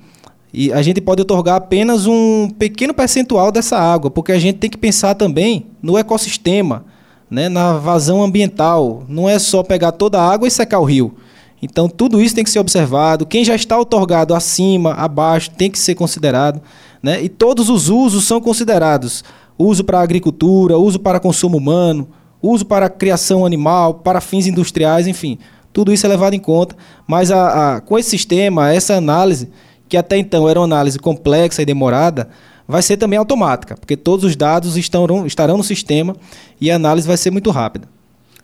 E 0.54 0.72
a 0.72 0.82
gente 0.82 1.02
pode 1.02 1.22
otorgar 1.22 1.56
apenas 1.56 2.06
um 2.06 2.50
pequeno 2.50 2.94
percentual 2.94 3.52
dessa 3.52 3.78
água, 3.78 4.10
porque 4.10 4.32
a 4.32 4.40
gente 4.40 4.58
tem 4.58 4.70
que 4.70 4.78
pensar 4.78 5.14
também 5.14 5.68
no 5.82 5.98
ecossistema, 5.98 6.86
né, 7.30 7.50
na 7.50 7.74
vazão 7.74 8.24
ambiental. 8.24 9.04
Não 9.10 9.28
é 9.28 9.38
só 9.38 9.62
pegar 9.62 9.92
toda 9.92 10.20
a 10.20 10.28
água 10.28 10.48
e 10.48 10.52
secar 10.52 10.80
o 10.80 10.86
rio. 10.86 11.14
Então, 11.62 11.90
tudo 11.90 12.22
isso 12.22 12.36
tem 12.36 12.44
que 12.44 12.50
ser 12.50 12.60
observado. 12.60 13.26
Quem 13.26 13.44
já 13.44 13.56
está 13.56 13.78
otorgado 13.78 14.34
acima, 14.34 14.94
abaixo, 14.94 15.52
tem 15.52 15.72
que 15.72 15.80
ser 15.80 15.96
considerado. 15.96 16.62
Né? 17.02 17.22
E 17.24 17.30
todos 17.30 17.70
os 17.70 17.90
usos 17.90 18.26
são 18.26 18.40
considerados: 18.40 19.24
uso 19.58 19.84
para 19.84 20.00
agricultura, 20.00 20.78
uso 20.78 21.00
para 21.00 21.20
consumo 21.20 21.58
humano, 21.58 22.08
uso 22.42 22.66
para 22.66 22.90
criação 22.90 23.46
animal, 23.46 23.96
para 23.96 24.22
fins 24.22 24.48
industriais, 24.48 25.08
enfim. 25.08 25.38
Tudo 25.74 25.94
isso 25.94 26.06
é 26.06 26.10
levado 26.10 26.34
em 26.34 26.40
conta. 26.40 26.76
Mas 27.06 27.32
a, 27.32 27.76
a, 27.76 27.82
com 27.82 27.98
esse 27.98 28.10
sistema, 28.10 28.72
essa 28.74 28.96
análise 28.96 29.50
que 29.88 29.98
até 29.98 30.18
então 30.18 30.48
era 30.50 30.60
uma 30.60 30.66
análise 30.66 31.00
complexa 31.00 31.62
e 31.62 31.66
demorada, 31.66 32.30
vai 32.68 32.82
ser 32.82 32.98
também 32.98 33.18
automática, 33.18 33.76
porque 33.78 33.96
todos 33.96 34.26
os 34.26 34.36
dados 34.36 34.76
estarão, 34.76 35.26
estarão 35.26 35.58
no 35.58 35.64
sistema 35.64 36.16
e 36.60 36.70
a 36.70 36.76
análise 36.76 37.08
vai 37.08 37.18
ser 37.18 37.32
muito 37.32 37.50
rápida. 37.50 37.88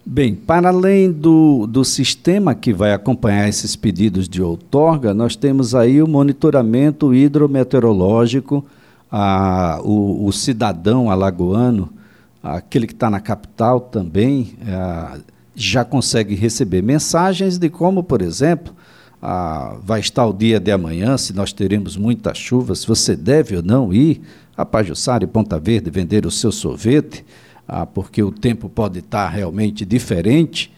Bem, 0.06 0.36
para 0.36 0.68
além 0.68 1.12
do, 1.12 1.66
do 1.66 1.86
sistema 1.86 2.54
que 2.54 2.74
vai 2.74 2.94
acompanhar 2.94 3.48
esses 3.48 3.76
pedidos 3.76 4.28
de 4.28 4.42
outorga, 4.42 5.14
nós 5.14 5.36
temos 5.36 5.74
aí 5.74 6.02
o 6.02 6.08
monitoramento 6.08 7.14
hidrometeorológico, 7.14 8.66
a, 9.10 9.80
o, 9.82 10.26
o 10.26 10.32
cidadão 10.34 11.10
alagoano, 11.10 11.90
aquele 12.44 12.86
que 12.86 12.94
está 12.94 13.10
na 13.10 13.22
capital 13.22 13.80
também, 13.80 14.58
a, 14.68 15.18
já 15.56 15.86
consegue 15.86 16.36
receber 16.36 16.82
mensagens 16.82 17.58
de 17.58 17.70
como, 17.70 18.04
por 18.04 18.22
exemplo, 18.22 18.76
ah, 19.22 19.78
vai 19.82 20.02
estar 20.02 20.26
o 20.26 20.34
dia 20.34 20.60
de 20.60 20.72
amanhã, 20.72 21.18
se 21.18 21.32
nós 21.32 21.54
teremos 21.54 21.96
muita 21.96 22.34
chuva, 22.34 22.76
se 22.76 22.86
você 22.86 23.16
deve 23.16 23.56
ou 23.56 23.64
não 23.64 23.94
ir 23.94 24.22
a 24.58 24.66
Pajussara 24.66 25.24
e 25.24 25.28
Ponta 25.28 25.58
Verde 25.58 25.90
vender 25.90 26.26
o 26.26 26.32
seu 26.32 26.52
sorvete, 26.52 27.24
ah, 27.66 27.86
porque 27.86 28.22
o 28.22 28.32
tempo 28.32 28.68
pode 28.68 29.00
estar 29.00 29.30
realmente 29.30 29.86
diferente, 29.86 30.74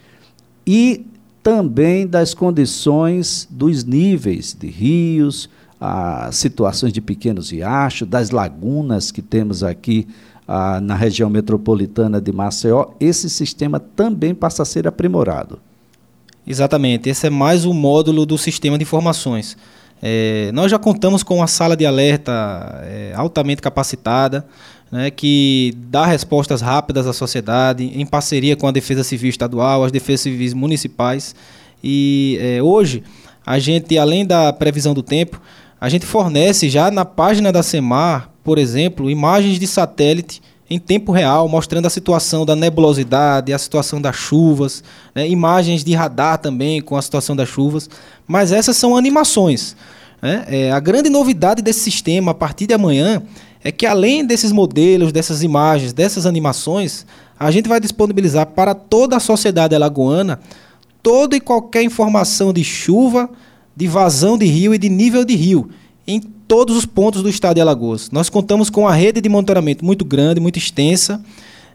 e 0.68 1.08
também 1.42 2.06
das 2.06 2.34
condições 2.34 3.48
dos 3.50 3.84
níveis 3.84 4.54
de 4.54 4.68
rios, 4.68 5.50
as 5.80 6.36
situações 6.36 6.94
de 6.94 7.02
pequenos 7.02 7.52
riachos, 7.52 8.08
das 8.08 8.30
lagunas 8.30 9.12
que 9.12 9.22
temos 9.22 9.64
aqui 9.64 10.08
ah, 10.48 10.80
na 10.80 10.96
região 10.96 11.30
metropolitana 11.30 12.22
de 12.22 12.32
Maceió, 12.32 12.88
esse 13.00 13.30
sistema 13.30 13.80
também 13.80 14.34
passa 14.34 14.64
a 14.64 14.66
ser 14.66 14.88
aprimorado. 14.88 15.60
Exatamente, 16.48 17.10
esse 17.10 17.26
é 17.26 17.30
mais 17.30 17.66
um 17.66 17.74
módulo 17.74 18.26
do 18.26 18.38
sistema 18.38 18.78
de 18.78 18.84
informações. 18.84 19.58
É, 20.02 20.52
nós 20.54 20.70
já 20.70 20.78
contamos 20.78 21.24
com 21.24 21.38
uma 21.38 21.48
sala 21.48 21.76
de 21.76 21.86
alerta 21.86 22.84
é, 22.84 23.14
altamente 23.16 23.62
capacitada, 23.62 24.46
né, 24.92 25.10
que 25.10 25.74
dá 25.90 26.06
respostas 26.06 26.62
rápidas 26.62 27.08
à 27.08 27.14
sociedade, 27.14 27.84
em 27.84 28.06
parceria 28.06 28.56
com 28.56 28.68
a 28.68 28.72
Defesa 28.72 29.04
Civil 29.04 29.30
Estadual, 29.30 29.84
as 29.84 29.92
Defesas 29.92 30.22
Civis 30.22 30.54
Municipais. 30.54 31.34
E 31.84 32.38
é, 32.40 32.62
hoje, 32.62 33.04
a 33.46 33.58
gente, 33.58 33.98
além 33.98 34.26
da 34.26 34.54
previsão 34.54 34.94
do 34.94 35.02
tempo, 35.02 35.42
a 35.80 35.90
gente 35.90 36.06
fornece 36.06 36.70
já 36.70 36.90
na 36.90 37.06
página 37.06 37.52
da 37.52 37.62
SEMAR, 37.62 38.30
por 38.44 38.58
exemplo, 38.58 39.10
imagens 39.10 39.60
de 39.60 39.68
satélite 39.68 40.42
em 40.70 40.80
tempo 40.80 41.12
real, 41.12 41.48
mostrando 41.48 41.86
a 41.86 41.90
situação 41.90 42.46
da 42.46 42.56
nebulosidade, 42.56 43.54
a 43.54 43.58
situação 43.58 44.02
das 44.02 44.16
chuvas, 44.16 44.84
né? 45.14 45.28
imagens 45.28 45.84
de 45.84 45.94
radar 45.94 46.40
também 46.40 46.82
com 46.82 46.98
a 46.98 47.02
situação 47.02 47.36
das 47.36 47.48
chuvas. 47.48 47.90
Mas 48.28 48.52
essas 48.52 48.76
são 48.76 48.98
animações. 48.98 49.76
Né? 50.22 50.44
É, 50.48 50.72
a 50.72 50.80
grande 50.80 51.10
novidade 51.10 51.62
desse 51.62 51.82
sistema 51.82 52.32
a 52.32 52.34
partir 52.34 52.66
de 52.66 52.74
amanhã 52.74 53.22
é 53.64 53.72
que, 53.72 53.86
além 53.86 54.26
desses 54.26 54.52
modelos, 54.52 55.12
dessas 55.12 55.44
imagens, 55.44 55.94
dessas 55.94 56.26
animações, 56.26 57.06
a 57.40 57.52
gente 57.52 57.70
vai 57.70 57.80
disponibilizar 57.80 58.48
para 58.48 58.74
toda 58.74 59.18
a 59.18 59.20
sociedade 59.20 59.76
alagoana 59.76 60.40
toda 61.06 61.36
e 61.36 61.40
qualquer 61.40 61.84
informação 61.84 62.52
de 62.52 62.64
chuva, 62.64 63.30
de 63.76 63.88
vazão 63.88 64.38
de 64.38 64.46
rio 64.46 64.74
e 64.74 64.78
de 64.78 64.90
nível 64.90 65.26
de 65.26 65.36
rio 65.36 65.70
em 66.08 66.20
todos 66.20 66.78
os 66.78 66.86
pontos 66.86 67.22
do 67.22 67.30
estado 67.30 67.56
de 67.56 67.62
Alagoas. 67.62 68.12
Nós 68.12 68.30
contamos 68.30 68.70
com 68.70 68.82
uma 68.82 68.94
rede 68.94 69.20
de 69.20 69.30
monitoramento 69.30 69.84
muito 69.84 70.06
grande, 70.06 70.40
muito 70.40 70.58
extensa, 70.58 71.22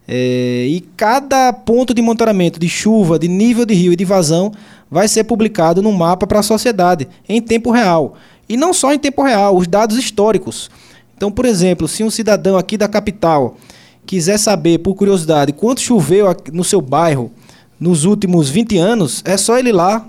é, 0.07 0.67
e 0.67 0.81
cada 0.97 1.53
ponto 1.53 1.93
de 1.93 2.03
monitoramento 2.03 2.59
de 2.59 2.69
chuva, 2.69 3.19
de 3.19 3.29
nível 3.29 3.65
de 3.65 3.75
rio 3.75 3.93
e 3.93 3.97
de 3.97 4.05
vazão 4.05 4.53
vai 4.91 5.07
ser 5.07 5.25
publicado 5.25 5.83
no 5.83 5.93
mapa 5.93 6.27
para 6.27 6.41
a 6.41 6.43
sociedade, 6.43 7.07
em 7.29 7.41
tempo 7.41 7.71
real. 7.71 8.17
E 8.49 8.57
não 8.57 8.73
só 8.73 8.93
em 8.93 8.99
tempo 8.99 9.23
real, 9.23 9.57
os 9.57 9.67
dados 9.67 9.97
históricos. 9.97 10.71
Então, 11.17 11.31
por 11.31 11.45
exemplo, 11.45 11.87
se 11.87 12.03
um 12.03 12.11
cidadão 12.11 12.57
aqui 12.57 12.77
da 12.77 12.89
capital 12.89 13.57
quiser 14.05 14.39
saber, 14.39 14.79
por 14.79 14.95
curiosidade, 14.95 15.53
quanto 15.53 15.81
choveu 15.81 16.35
no 16.53 16.65
seu 16.65 16.81
bairro 16.81 17.31
nos 17.79 18.05
últimos 18.05 18.49
20 18.49 18.79
anos, 18.79 19.23
é 19.25 19.37
só 19.37 19.59
ele 19.59 19.69
ir 19.69 19.73
lá 19.73 20.05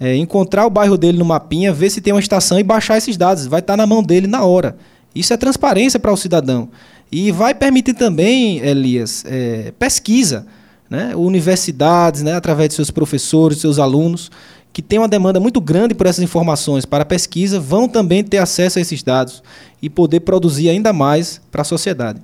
é, 0.00 0.16
encontrar 0.16 0.66
o 0.66 0.70
bairro 0.70 0.96
dele 0.96 1.18
no 1.18 1.24
mapinha, 1.26 1.72
ver 1.72 1.90
se 1.90 2.00
tem 2.00 2.12
uma 2.12 2.20
estação 2.20 2.58
e 2.58 2.62
baixar 2.62 2.96
esses 2.96 3.18
dados. 3.18 3.46
Vai 3.46 3.60
estar 3.60 3.76
na 3.76 3.86
mão 3.86 4.02
dele 4.02 4.26
na 4.26 4.42
hora. 4.42 4.76
Isso 5.14 5.34
é 5.34 5.36
transparência 5.36 6.00
para 6.00 6.10
o 6.10 6.16
cidadão. 6.16 6.70
E 7.12 7.30
vai 7.30 7.52
permitir 7.54 7.94
também, 7.94 8.58
Elias, 8.60 9.24
é, 9.26 9.72
pesquisa. 9.78 10.46
Né? 10.88 11.14
Universidades, 11.14 12.22
né, 12.22 12.34
através 12.34 12.70
de 12.70 12.74
seus 12.74 12.90
professores, 12.90 13.58
seus 13.58 13.78
alunos, 13.78 14.30
que 14.72 14.82
têm 14.82 14.98
uma 14.98 15.06
demanda 15.06 15.38
muito 15.38 15.60
grande 15.60 15.94
por 15.94 16.06
essas 16.06 16.24
informações 16.24 16.84
para 16.84 17.04
pesquisa, 17.04 17.60
vão 17.60 17.88
também 17.88 18.24
ter 18.24 18.38
acesso 18.38 18.78
a 18.78 18.82
esses 18.82 19.02
dados 19.02 19.42
e 19.82 19.88
poder 19.88 20.20
produzir 20.20 20.68
ainda 20.68 20.92
mais 20.92 21.40
para 21.50 21.62
a 21.62 21.64
sociedade. 21.64 22.20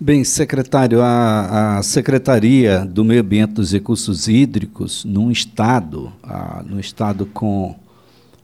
Bem, 0.00 0.22
secretário, 0.22 1.02
a, 1.02 1.78
a, 1.78 1.82
Secretaria 1.82 2.86
do 2.86 3.04
Meio 3.04 3.20
Ambiente 3.20 3.54
dos 3.54 3.72
Recursos 3.72 4.28
Hídricos, 4.28 5.04
num 5.04 5.28
estado, 5.28 6.12
a, 6.22 6.62
no 6.64 6.78
estado 6.78 7.26
com 7.26 7.74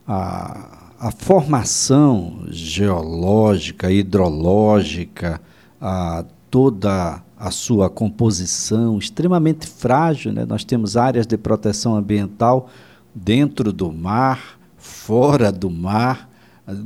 a, 0.05 0.97
a 0.99 1.13
formação 1.13 2.41
geológica, 2.49 3.93
hidrológica, 3.93 5.41
a, 5.81 6.25
toda 6.51 7.23
a 7.39 7.51
sua 7.53 7.89
composição 7.89 8.99
extremamente 8.99 9.65
frágil, 9.69 10.33
né? 10.33 10.45
nós 10.45 10.65
temos 10.65 10.97
áreas 10.97 11.25
de 11.25 11.39
proteção 11.39 11.95
ambiental 11.95 12.69
dentro 13.15 13.73
do 13.73 13.93
mar, 13.93 14.59
fora 14.77 15.53
do 15.53 15.71
mar, 15.71 16.29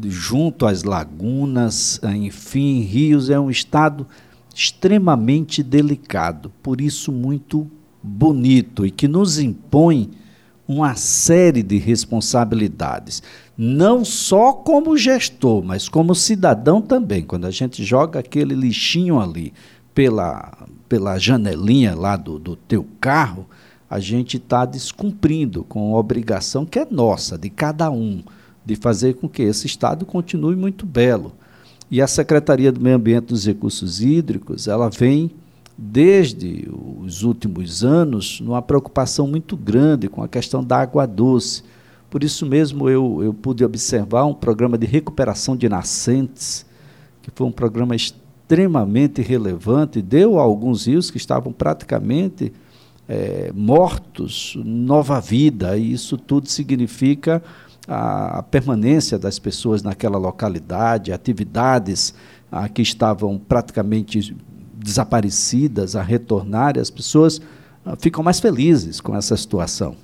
junto 0.04 0.66
às 0.66 0.82
lagunas, 0.82 1.98
enfim, 2.16 2.82
rios, 2.82 3.30
é 3.30 3.40
um 3.40 3.48
estado 3.48 4.06
extremamente 4.58 5.62
delicado, 5.62 6.50
por 6.60 6.80
isso 6.80 7.12
muito 7.12 7.70
bonito 8.02 8.84
e 8.84 8.90
que 8.90 9.06
nos 9.06 9.38
impõe 9.38 10.10
uma 10.66 10.96
série 10.96 11.62
de 11.62 11.78
responsabilidades, 11.78 13.22
não 13.56 14.04
só 14.04 14.52
como 14.52 14.98
gestor, 14.98 15.62
mas 15.62 15.88
como 15.88 16.12
cidadão 16.12 16.82
também. 16.82 17.22
Quando 17.22 17.46
a 17.46 17.52
gente 17.52 17.84
joga 17.84 18.18
aquele 18.18 18.56
lixinho 18.56 19.20
ali 19.20 19.54
pela, 19.94 20.66
pela 20.88 21.18
janelinha 21.18 21.94
lá 21.94 22.16
do, 22.16 22.36
do 22.36 22.56
teu 22.56 22.84
carro, 23.00 23.46
a 23.88 24.00
gente 24.00 24.38
está 24.38 24.64
descumprindo 24.64 25.62
com 25.62 25.94
a 25.94 25.98
obrigação 25.98 26.66
que 26.66 26.80
é 26.80 26.86
nossa, 26.90 27.38
de 27.38 27.48
cada 27.48 27.92
um, 27.92 28.24
de 28.66 28.74
fazer 28.74 29.14
com 29.14 29.28
que 29.28 29.42
esse 29.42 29.68
Estado 29.68 30.04
continue 30.04 30.56
muito 30.56 30.84
belo. 30.84 31.32
E 31.90 32.02
a 32.02 32.06
Secretaria 32.06 32.70
do 32.70 32.80
Meio 32.80 32.96
Ambiente 32.96 33.24
e 33.24 33.28
dos 33.28 33.46
Recursos 33.46 34.00
Hídricos, 34.00 34.68
ela 34.68 34.90
vem 34.90 35.30
desde 35.76 36.68
os 37.04 37.22
últimos 37.22 37.84
anos 37.84 38.40
numa 38.40 38.60
preocupação 38.60 39.26
muito 39.26 39.56
grande 39.56 40.08
com 40.08 40.22
a 40.22 40.28
questão 40.28 40.62
da 40.62 40.78
água 40.78 41.06
doce. 41.06 41.62
Por 42.10 42.24
isso 42.24 42.44
mesmo 42.44 42.90
eu, 42.90 43.22
eu 43.22 43.32
pude 43.32 43.64
observar 43.64 44.24
um 44.26 44.34
programa 44.34 44.76
de 44.76 44.86
recuperação 44.86 45.56
de 45.56 45.68
nascentes, 45.68 46.66
que 47.22 47.30
foi 47.34 47.46
um 47.46 47.52
programa 47.52 47.94
extremamente 47.94 49.22
relevante, 49.22 50.02
deu 50.02 50.38
a 50.38 50.42
alguns 50.42 50.86
rios 50.86 51.10
que 51.10 51.16
estavam 51.16 51.52
praticamente 51.52 52.52
é, 53.08 53.50
mortos 53.54 54.58
nova 54.62 55.20
vida, 55.20 55.76
e 55.76 55.92
isso 55.92 56.18
tudo 56.18 56.48
significa 56.48 57.42
a, 57.88 58.42
permanência 58.42 59.18
das 59.18 59.38
pessoas 59.38 59.82
naquela 59.82 60.18
localidade, 60.18 61.12
atividades 61.12 62.14
ah, 62.52 62.68
que 62.68 62.82
estavam 62.82 63.38
praticamente 63.38 64.36
desaparecidas 64.74 65.96
a 65.96 66.02
retornar, 66.02 66.76
e 66.76 66.80
as 66.80 66.90
pessoas 66.90 67.40
ah, 67.84 67.96
ficam 67.98 68.22
mais 68.22 68.38
felizes 68.38 69.00
com 69.00 69.16
essa 69.16 69.36
situação. 69.36 69.96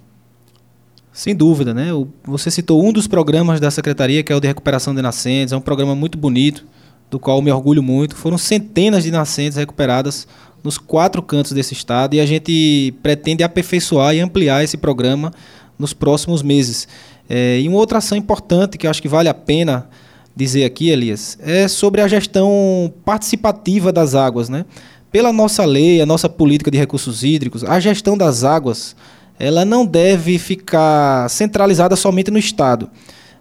Sem 1.12 1.36
dúvida, 1.36 1.72
né? 1.72 1.90
Você 2.24 2.50
citou 2.50 2.84
um 2.84 2.92
dos 2.92 3.06
programas 3.06 3.60
da 3.60 3.70
secretaria, 3.70 4.22
que 4.24 4.32
é 4.32 4.36
o 4.36 4.40
de 4.40 4.48
recuperação 4.48 4.92
de 4.94 5.00
nascentes, 5.00 5.52
é 5.52 5.56
um 5.56 5.60
programa 5.60 5.94
muito 5.94 6.18
bonito, 6.18 6.66
do 7.08 7.20
qual 7.20 7.40
me 7.40 7.52
orgulho 7.52 7.82
muito. 7.82 8.16
Foram 8.16 8.36
centenas 8.36 9.04
de 9.04 9.12
nascentes 9.12 9.56
recuperadas 9.56 10.26
nos 10.64 10.78
quatro 10.78 11.22
cantos 11.22 11.52
desse 11.52 11.74
estado 11.74 12.14
e 12.14 12.20
a 12.20 12.26
gente 12.26 12.92
pretende 13.02 13.44
aperfeiçoar 13.44 14.14
e 14.14 14.20
ampliar 14.20 14.64
esse 14.64 14.76
programa 14.76 15.30
nos 15.78 15.92
próximos 15.92 16.42
meses. 16.42 16.88
É, 17.28 17.60
e 17.60 17.68
uma 17.68 17.78
outra 17.78 17.98
ação 17.98 18.16
importante 18.16 18.76
que 18.76 18.86
eu 18.86 18.90
acho 18.90 19.00
que 19.00 19.08
vale 19.08 19.28
a 19.28 19.34
pena 19.34 19.88
dizer 20.36 20.64
aqui, 20.64 20.90
Elias, 20.90 21.38
é 21.40 21.68
sobre 21.68 22.00
a 22.00 22.08
gestão 22.08 22.92
participativa 23.04 23.92
das 23.92 24.14
águas. 24.14 24.48
Né? 24.48 24.64
Pela 25.10 25.32
nossa 25.32 25.64
lei, 25.64 26.00
a 26.00 26.06
nossa 26.06 26.28
política 26.28 26.70
de 26.70 26.78
recursos 26.78 27.22
hídricos, 27.22 27.64
a 27.64 27.78
gestão 27.80 28.16
das 28.16 28.44
águas 28.44 28.96
ela 29.38 29.64
não 29.64 29.84
deve 29.84 30.38
ficar 30.38 31.28
centralizada 31.28 31.96
somente 31.96 32.30
no 32.30 32.38
Estado. 32.38 32.88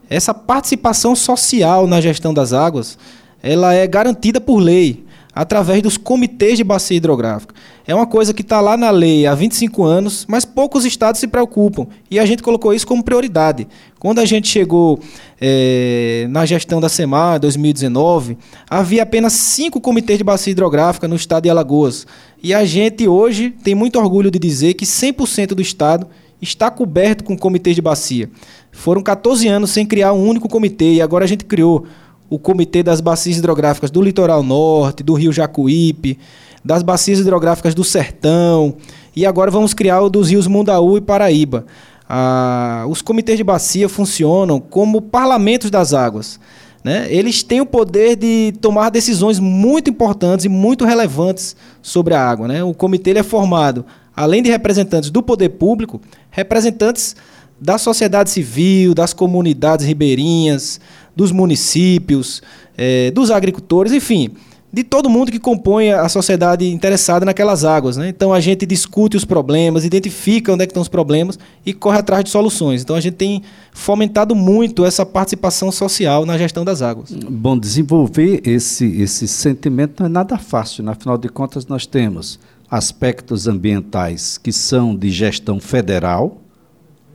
Essa 0.10 0.34
participação 0.34 1.16
social 1.16 1.88
na 1.88 2.02
gestão 2.02 2.34
das 2.34 2.52
águas 2.52 2.98
ela 3.42 3.74
é 3.74 3.86
garantida 3.86 4.40
por 4.40 4.58
lei 4.58 5.03
através 5.36 5.82
dos 5.82 5.98
comitês 5.98 6.58
de 6.58 6.63
bacia 6.63 6.98
hidrográfica. 6.98 7.56
É 7.88 7.94
uma 7.94 8.06
coisa 8.06 8.34
que 8.34 8.42
está 8.42 8.62
lá 8.62 8.78
na 8.78 8.92
lei 8.92 9.25
há 9.25 9.34
25 9.34 9.84
anos, 9.84 10.25
mas 10.28 10.46
poucos 10.46 10.86
estados 10.86 11.20
se 11.20 11.28
preocupam. 11.28 11.88
E 12.10 12.20
a 12.20 12.25
gente 12.25 12.44
colocou 12.44 12.74
isso 12.74 12.86
como 12.86 13.04
prioridade. 13.04 13.68
Quando 14.00 14.20
a 14.20 14.25
gente 14.25 14.48
chegou 14.48 15.00
é, 15.42 16.28
na 16.30 16.46
gestão 16.46 16.80
da 16.80 16.88
SEMAR, 16.88 17.40
2019, 17.40 18.38
havia 18.70 19.04
apenas 19.04 19.34
cinco 19.34 19.82
comitês 19.82 20.18
de 20.18 20.24
bacia 20.24 20.52
hidrográfica 20.52 21.08
no 21.08 21.16
estado 21.16 21.44
de 21.44 21.50
Alagoas. 21.50 22.06
E 22.42 22.54
a 22.54 22.63
gente 22.63 23.08
hoje 23.08 23.50
tem 23.63 23.74
muito 23.74 24.00
orgulho 24.00 24.30
de 24.30 24.38
dizer 24.38 24.75
que 24.75 24.86
100% 24.86 25.48
do 25.48 25.62
estado 25.62 26.08
está 26.42 26.70
coberto 26.70 27.24
com 27.24 27.38
comitês 27.38 27.75
de 27.75 27.82
bacia. 27.82 28.30
Foram 28.72 29.02
14 29.02 29.48
anos 29.48 29.72
sem 29.72 29.86
criar 29.86 30.13
um 30.13 30.28
único 30.28 30.50
comitê 30.50 30.96
e 30.96 31.02
agora 31.02 31.26
a 31.26 31.28
gente 31.28 31.46
criou 31.46 31.86
o 32.34 32.39
Comitê 32.39 32.82
das 32.82 33.00
Bacias 33.00 33.38
Hidrográficas 33.38 33.91
do 33.91 34.02
Litoral 34.02 34.41
Norte, 34.41 35.04
do 35.04 35.13
Rio 35.13 35.32
Jacuípe, 35.32 36.17
das 36.65 36.82
Bacias 36.82 37.19
Hidrográficas 37.19 37.76
do 37.76 37.84
Sertão, 37.84 38.76
e 39.15 39.24
agora 39.24 39.52
vamos 39.52 39.72
criar 39.72 40.02
o 40.02 40.10
dos 40.10 40.32
rios 40.32 40.48
Mundaú 40.48 40.98
e 40.98 41.02
Paraíba. 41.02 41.63
Ah, 42.10 42.86
os 42.89 43.04
comitês 43.04 43.38
de 43.38 43.43
bacia 43.43 43.88
funcionam 43.88 44.60
como 44.60 45.00
parlamentos 45.00 45.69
das 45.69 45.93
águas. 45.93 46.39
Né? 46.84 47.06
Eles 47.08 47.43
têm 47.43 47.62
o 47.62 47.67
poder 47.67 48.15
de 48.15 48.52
tomar 48.60 48.89
decisões 48.89 49.38
muito 49.38 49.91
importantes 49.91 50.43
e 50.46 50.50
muito 50.50 50.86
relevantes 50.86 51.56
sobre 51.84 52.15
a 52.15 52.28
água. 52.28 52.48
Né? 52.48 52.63
O 52.63 52.74
comitê 52.74 53.12
é 53.12 53.22
formado, 53.22 53.86
além 54.15 54.41
de 54.41 54.50
representantes 54.50 55.12
do 55.12 55.22
poder 55.22 55.50
público, 55.50 56.02
representantes 56.32 57.15
da 57.63 57.78
sociedade 57.78 58.30
civil, 58.30 58.93
das 58.93 59.13
comunidades 59.13 59.86
ribeirinhas, 59.86 60.82
dos 61.15 61.32
municípios, 61.32 62.41
é, 62.78 63.12
dos 63.12 63.32
agricultores, 63.32 63.93
enfim, 63.93 64.32
de 64.73 64.84
todo 64.84 65.08
mundo 65.08 65.32
que 65.32 65.38
compõe 65.38 65.91
a 65.91 66.10
sociedade 66.10 66.67
interessada 66.67 67.23
naquelas 67.23 67.63
águas. 67.63 67.95
Né? 67.95 68.10
Então 68.10 68.34
a 68.34 68.39
gente 68.39 68.65
discute 68.65 69.15
os 69.15 69.23
problemas, 69.23 69.86
identifica 69.86 70.52
onde 70.52 70.63
é 70.63 70.65
estão 70.65 70.82
os 70.82 70.88
problemas 70.88 71.38
e 71.63 71.73
corre 71.73 71.99
atrás 71.99 72.23
de 72.23 72.32
soluções. 72.32 72.82
Então 72.82 72.95
a 72.95 72.99
gente 72.99 73.13
tem 73.13 73.43
fomentado 73.71 74.34
muito 74.34 74.84
essa 74.84 75.06
participação 75.06 75.71
social 75.71 76.26
na 76.26 76.39
gestão 76.39 76.65
das 76.65 76.82
águas. 76.82 77.12
Bom, 77.12 77.56
desenvolver 77.56 78.41
esse, 78.43 78.99
esse 78.99 79.28
sentimento 79.28 79.99
não 79.99 80.08
é 80.08 80.10
nada 80.10 80.39
fácil. 80.39 80.84
Né? 80.84 80.91
Afinal 80.91 81.19
de 81.19 81.30
contas, 81.30 81.67
nós 81.67 81.86
temos 81.86 82.39
aspectos 82.67 83.47
ambientais 83.47 84.39
que 84.39 84.52
são 84.52 84.95
de 84.95 85.12
gestão 85.12 85.60
federal, 85.60 86.41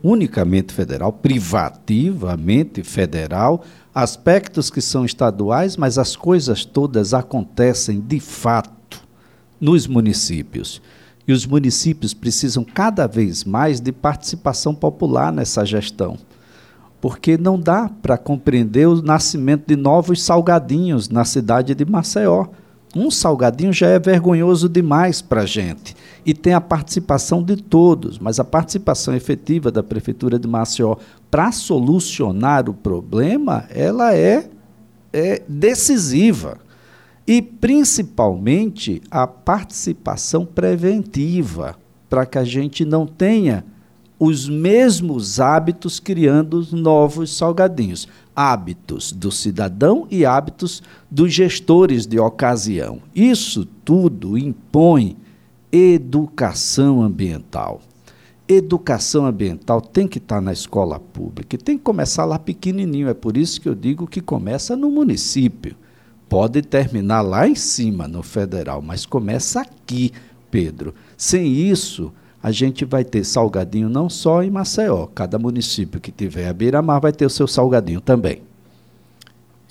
unicamente 0.00 0.72
federal, 0.72 1.12
privativamente 1.12 2.84
federal, 2.84 3.64
aspectos 4.00 4.70
que 4.70 4.80
são 4.80 5.04
estaduais, 5.04 5.76
mas 5.76 5.98
as 5.98 6.14
coisas 6.14 6.64
todas 6.64 7.12
acontecem 7.12 8.00
de 8.00 8.20
fato 8.20 9.02
nos 9.60 9.88
municípios. 9.88 10.80
E 11.26 11.32
os 11.32 11.44
municípios 11.44 12.14
precisam 12.14 12.62
cada 12.62 13.08
vez 13.08 13.42
mais 13.42 13.80
de 13.80 13.90
participação 13.90 14.72
popular 14.72 15.32
nessa 15.32 15.64
gestão. 15.66 16.16
Porque 17.00 17.36
não 17.36 17.58
dá 17.58 17.90
para 18.00 18.16
compreender 18.16 18.86
o 18.86 19.02
nascimento 19.02 19.66
de 19.66 19.74
novos 19.74 20.22
salgadinhos 20.22 21.08
na 21.08 21.24
cidade 21.24 21.74
de 21.74 21.84
Maceió. 21.84 22.46
Um 22.96 23.10
salgadinho 23.10 23.72
já 23.72 23.88
é 23.88 23.98
vergonhoso 23.98 24.68
demais 24.68 25.20
para 25.20 25.42
a 25.42 25.46
gente. 25.46 25.94
E 26.24 26.32
tem 26.32 26.54
a 26.54 26.60
participação 26.60 27.42
de 27.42 27.56
todos, 27.56 28.18
mas 28.18 28.40
a 28.40 28.44
participação 28.44 29.14
efetiva 29.14 29.70
da 29.70 29.82
Prefeitura 29.82 30.38
de 30.38 30.48
Maceió 30.48 30.96
para 31.30 31.52
solucionar 31.52 32.68
o 32.68 32.74
problema, 32.74 33.66
ela 33.70 34.14
é, 34.14 34.48
é 35.12 35.42
decisiva. 35.48 36.58
E, 37.26 37.42
principalmente, 37.42 39.02
a 39.10 39.26
participação 39.26 40.46
preventiva, 40.46 41.76
para 42.08 42.24
que 42.24 42.38
a 42.38 42.44
gente 42.44 42.86
não 42.86 43.06
tenha 43.06 43.64
os 44.18 44.48
mesmos 44.48 45.38
hábitos 45.38 46.00
criando 46.00 46.66
novos 46.72 47.36
salgadinhos. 47.36 48.08
Hábitos 48.40 49.10
do 49.10 49.32
cidadão 49.32 50.06
e 50.08 50.24
hábitos 50.24 50.80
dos 51.10 51.34
gestores 51.34 52.06
de 52.06 52.20
ocasião. 52.20 53.02
Isso 53.12 53.64
tudo 53.84 54.38
impõe 54.38 55.16
educação 55.72 57.02
ambiental. 57.02 57.80
Educação 58.46 59.26
ambiental 59.26 59.80
tem 59.80 60.06
que 60.06 60.18
estar 60.18 60.40
na 60.40 60.52
escola 60.52 61.00
pública 61.00 61.56
e 61.56 61.58
tem 61.58 61.76
que 61.76 61.82
começar 61.82 62.24
lá 62.24 62.38
pequenininho. 62.38 63.08
É 63.08 63.14
por 63.14 63.36
isso 63.36 63.60
que 63.60 63.68
eu 63.68 63.74
digo 63.74 64.06
que 64.06 64.20
começa 64.20 64.76
no 64.76 64.88
município. 64.88 65.74
Pode 66.28 66.62
terminar 66.62 67.22
lá 67.22 67.48
em 67.48 67.56
cima, 67.56 68.06
no 68.06 68.22
federal, 68.22 68.80
mas 68.80 69.04
começa 69.04 69.62
aqui, 69.62 70.12
Pedro. 70.48 70.94
Sem 71.16 71.52
isso, 71.52 72.12
a 72.42 72.50
gente 72.50 72.84
vai 72.84 73.04
ter 73.04 73.24
salgadinho 73.24 73.88
não 73.88 74.08
só 74.08 74.42
em 74.42 74.50
Maceió. 74.50 75.06
Cada 75.06 75.38
município 75.38 76.00
que 76.00 76.12
tiver 76.12 76.48
a 76.48 76.52
beira-mar 76.52 77.00
vai 77.00 77.12
ter 77.12 77.26
o 77.26 77.30
seu 77.30 77.46
salgadinho 77.46 78.00
também. 78.00 78.42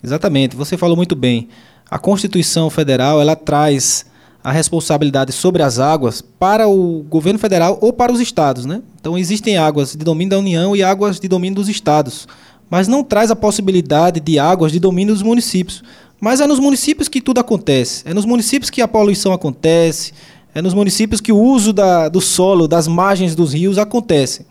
Exatamente, 0.03 0.55
você 0.55 0.77
falou 0.77 0.95
muito 0.95 1.15
bem. 1.15 1.47
A 1.89 1.97
Constituição 1.97 2.69
Federal 2.69 3.21
ela 3.21 3.35
traz 3.35 4.05
a 4.43 4.51
responsabilidade 4.51 5.31
sobre 5.31 5.61
as 5.63 5.79
águas 5.79 6.21
para 6.21 6.67
o 6.67 7.03
governo 7.09 7.39
federal 7.39 7.77
ou 7.81 7.91
para 7.91 8.11
os 8.11 8.19
estados. 8.19 8.65
Né? 8.65 8.81
Então 8.99 9.17
existem 9.17 9.57
águas 9.57 9.93
de 9.93 10.03
domínio 10.05 10.31
da 10.31 10.39
União 10.39 10.75
e 10.75 10.83
águas 10.83 11.19
de 11.19 11.27
domínio 11.27 11.55
dos 11.55 11.69
estados, 11.69 12.27
mas 12.69 12.87
não 12.87 13.03
traz 13.03 13.31
a 13.31 13.35
possibilidade 13.35 14.19
de 14.19 14.37
águas 14.37 14.71
de 14.71 14.79
domínio 14.79 15.13
dos 15.13 15.23
municípios. 15.23 15.83
Mas 16.19 16.41
é 16.41 16.47
nos 16.47 16.59
municípios 16.59 17.07
que 17.07 17.21
tudo 17.21 17.39
acontece, 17.39 18.03
é 18.05 18.13
nos 18.13 18.25
municípios 18.25 18.69
que 18.69 18.81
a 18.81 18.87
poluição 18.87 19.33
acontece, 19.33 20.13
é 20.57 20.61
nos 20.61 20.73
municípios 20.73 21.21
que 21.21 21.31
o 21.31 21.37
uso 21.37 21.71
da, 21.71 22.09
do 22.09 22.19
solo, 22.19 22.67
das 22.67 22.87
margens 22.87 23.35
dos 23.35 23.53
rios 23.53 23.77
acontece. 23.77 24.43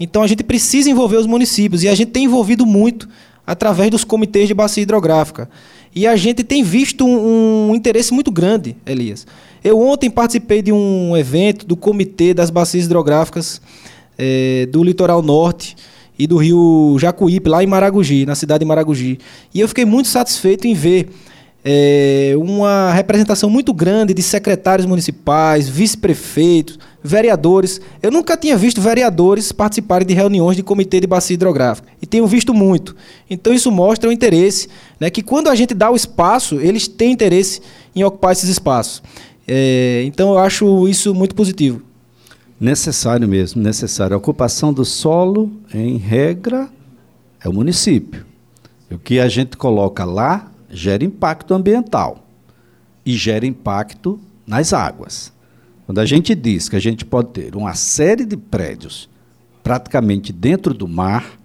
Então 0.00 0.20
a 0.20 0.26
gente 0.26 0.42
precisa 0.42 0.90
envolver 0.90 1.16
os 1.16 1.26
municípios 1.26 1.84
e 1.84 1.88
a 1.88 1.94
gente 1.94 2.10
tem 2.10 2.24
envolvido 2.24 2.66
muito 2.66 3.08
através 3.46 3.88
dos 3.88 4.02
comitês 4.02 4.48
de 4.48 4.54
bacia 4.54 4.82
hidrográfica. 4.82 5.48
E 5.94 6.08
a 6.08 6.16
gente 6.16 6.42
tem 6.42 6.64
visto 6.64 7.06
um, 7.06 7.70
um 7.70 7.74
interesse 7.76 8.12
muito 8.12 8.32
grande, 8.32 8.74
Elias. 8.84 9.28
Eu 9.62 9.78
ontem 9.80 10.10
participei 10.10 10.60
de 10.60 10.72
um 10.72 11.16
evento 11.16 11.64
do 11.64 11.76
Comitê 11.76 12.34
das 12.34 12.50
Bacias 12.50 12.86
Hidrográficas 12.86 13.62
é, 14.18 14.66
do 14.72 14.82
Litoral 14.82 15.22
Norte 15.22 15.76
e 16.18 16.26
do 16.26 16.36
Rio 16.36 16.96
Jacuípe, 16.98 17.48
lá 17.48 17.62
em 17.62 17.66
Maragogi, 17.68 18.26
na 18.26 18.34
cidade 18.34 18.64
de 18.64 18.66
Maragogi. 18.66 19.20
E 19.54 19.60
eu 19.60 19.68
fiquei 19.68 19.84
muito 19.84 20.08
satisfeito 20.08 20.66
em 20.66 20.74
ver 20.74 21.10
é, 21.64 22.34
uma 22.36 22.92
representação 22.92 23.48
muito 23.48 23.72
grande 23.72 24.12
de 24.12 24.22
secretários 24.22 24.84
municipais, 24.86 25.66
vice-prefeitos, 25.66 26.78
vereadores. 27.02 27.80
Eu 28.02 28.10
nunca 28.10 28.36
tinha 28.36 28.54
visto 28.54 28.82
vereadores 28.82 29.50
participarem 29.50 30.06
de 30.06 30.12
reuniões 30.12 30.56
de 30.56 30.62
comitê 30.62 31.00
de 31.00 31.06
bacia 31.06 31.34
hidrográfica. 31.34 31.88
E 32.02 32.06
tenho 32.06 32.26
visto 32.26 32.52
muito. 32.52 32.94
Então 33.30 33.52
isso 33.54 33.72
mostra 33.72 34.10
o 34.10 34.12
interesse, 34.12 34.68
né, 35.00 35.08
que 35.08 35.22
quando 35.22 35.48
a 35.48 35.54
gente 35.54 35.72
dá 35.72 35.90
o 35.90 35.96
espaço, 35.96 36.60
eles 36.60 36.86
têm 36.86 37.12
interesse 37.12 37.62
em 37.96 38.04
ocupar 38.04 38.32
esses 38.32 38.50
espaços. 38.50 39.02
É, 39.48 40.02
então 40.06 40.32
eu 40.32 40.38
acho 40.38 40.86
isso 40.86 41.14
muito 41.14 41.34
positivo. 41.34 41.80
Necessário 42.60 43.26
mesmo, 43.26 43.62
necessário. 43.62 44.14
A 44.14 44.18
ocupação 44.18 44.72
do 44.72 44.84
solo, 44.84 45.50
em 45.72 45.96
regra, 45.96 46.68
é 47.42 47.48
o 47.48 47.52
município. 47.52 48.24
O 48.90 48.98
que 48.98 49.18
a 49.18 49.28
gente 49.28 49.56
coloca 49.56 50.04
lá 50.04 50.50
gera 50.74 51.04
impacto 51.04 51.54
ambiental 51.54 52.26
e 53.06 53.12
gera 53.12 53.46
impacto 53.46 54.18
nas 54.46 54.72
águas. 54.72 55.32
Quando 55.86 56.00
a 56.00 56.06
gente 56.06 56.34
diz 56.34 56.68
que 56.68 56.76
a 56.76 56.80
gente 56.80 57.04
pode 57.04 57.28
ter 57.28 57.54
uma 57.54 57.74
série 57.74 58.24
de 58.24 58.36
prédios 58.36 59.08
praticamente 59.62 60.32
dentro 60.32 60.74
do 60.74 60.88
mar, 60.88 61.38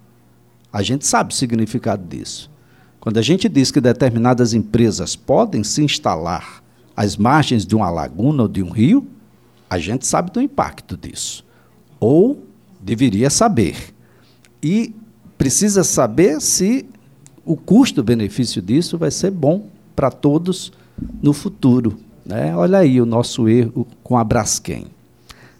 a 0.72 0.82
gente 0.82 1.06
sabe 1.06 1.32
o 1.32 1.36
significado 1.36 2.06
disso. 2.06 2.50
Quando 2.98 3.18
a 3.18 3.22
gente 3.22 3.48
diz 3.48 3.70
que 3.70 3.80
determinadas 3.80 4.52
empresas 4.52 5.14
podem 5.14 5.62
se 5.62 5.82
instalar 5.82 6.62
às 6.96 7.16
margens 7.16 7.64
de 7.64 7.74
uma 7.74 7.90
laguna 7.90 8.42
ou 8.42 8.48
de 8.48 8.62
um 8.62 8.70
rio, 8.70 9.06
a 9.68 9.78
gente 9.78 10.06
sabe 10.06 10.32
do 10.32 10.40
impacto 10.40 10.96
disso. 10.96 11.44
Ou 11.98 12.44
deveria 12.80 13.30
saber. 13.30 13.94
E 14.62 14.94
precisa 15.38 15.84
saber 15.84 16.40
se 16.40 16.86
o 17.44 17.56
custo-benefício 17.56 18.60
disso 18.60 18.98
vai 18.98 19.10
ser 19.10 19.30
bom 19.30 19.66
para 19.94 20.10
todos 20.10 20.72
no 21.22 21.32
futuro. 21.32 21.98
Né? 22.24 22.54
Olha 22.54 22.78
aí 22.78 23.00
o 23.00 23.06
nosso 23.06 23.48
erro 23.48 23.86
com 24.02 24.16
a 24.16 24.24
Braskem. 24.24 24.86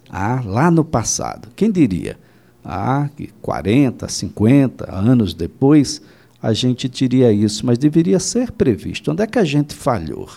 Ah, 0.09 0.41
lá 0.45 0.69
no 0.69 0.83
passado, 0.83 1.49
quem 1.55 1.71
diria? 1.71 2.17
Ah, 2.63 3.09
40, 3.41 4.07
50 4.07 4.93
anos 4.93 5.33
depois, 5.33 6.01
a 6.41 6.53
gente 6.53 6.89
teria 6.89 7.31
isso, 7.31 7.65
mas 7.65 7.77
deveria 7.77 8.19
ser 8.19 8.51
previsto. 8.51 9.11
Onde 9.11 9.23
é 9.23 9.27
que 9.27 9.39
a 9.39 9.43
gente 9.43 9.73
falhou? 9.73 10.29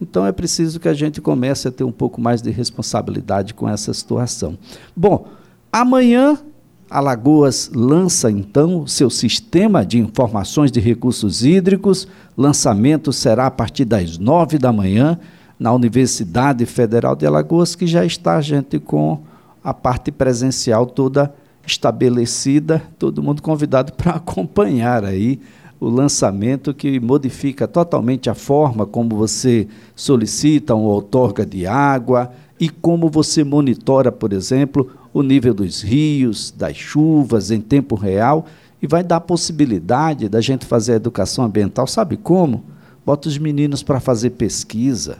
Então 0.00 0.26
é 0.26 0.32
preciso 0.32 0.78
que 0.78 0.88
a 0.88 0.94
gente 0.94 1.20
comece 1.20 1.68
a 1.68 1.72
ter 1.72 1.84
um 1.84 1.92
pouco 1.92 2.20
mais 2.20 2.42
de 2.42 2.50
responsabilidade 2.50 3.54
com 3.54 3.68
essa 3.68 3.92
situação. 3.92 4.58
Bom, 4.94 5.28
amanhã 5.72 6.38
Alagoas 6.88 7.70
lança 7.74 8.30
então 8.30 8.86
seu 8.86 9.10
sistema 9.10 9.84
de 9.84 9.98
informações 9.98 10.70
de 10.70 10.78
recursos 10.78 11.44
hídricos. 11.44 12.06
Lançamento 12.36 13.12
será 13.12 13.46
a 13.46 13.50
partir 13.50 13.84
das 13.84 14.18
nove 14.18 14.56
da 14.56 14.72
manhã 14.72 15.18
na 15.58 15.72
Universidade 15.72 16.64
Federal 16.64 17.16
de 17.16 17.26
Alagoas, 17.26 17.74
que 17.74 17.86
já 17.86 18.04
está 18.04 18.40
gente 18.40 18.78
com 18.78 19.20
a 19.64 19.74
parte 19.74 20.12
presencial 20.12 20.86
toda 20.86 21.34
estabelecida, 21.66 22.80
todo 22.98 23.22
mundo 23.22 23.42
convidado 23.42 23.92
para 23.98 24.12
acompanhar 24.12 25.04
aí 25.04 25.40
o 25.80 25.88
lançamento 25.88 26.72
que 26.72 27.00
modifica 27.00 27.66
totalmente 27.66 28.30
a 28.30 28.34
forma 28.34 28.86
como 28.86 29.16
você 29.16 29.66
solicita 29.94 30.74
uma 30.74 30.88
outorga 30.88 31.44
de 31.44 31.66
água 31.66 32.30
e 32.58 32.68
como 32.70 33.10
você 33.10 33.44
monitora, 33.44 34.10
por 34.10 34.32
exemplo, 34.32 34.90
o 35.16 35.22
nível 35.22 35.54
dos 35.54 35.80
rios, 35.80 36.50
das 36.54 36.76
chuvas 36.76 37.50
em 37.50 37.58
tempo 37.58 37.94
real 37.94 38.44
e 38.82 38.86
vai 38.86 39.02
dar 39.02 39.18
possibilidade 39.18 40.28
da 40.28 40.42
gente 40.42 40.66
fazer 40.66 40.92
a 40.92 40.96
educação 40.96 41.42
ambiental, 41.42 41.86
sabe 41.86 42.18
como? 42.18 42.64
Bota 43.04 43.26
os 43.26 43.38
meninos 43.38 43.82
para 43.82 43.98
fazer 43.98 44.30
pesquisa. 44.30 45.16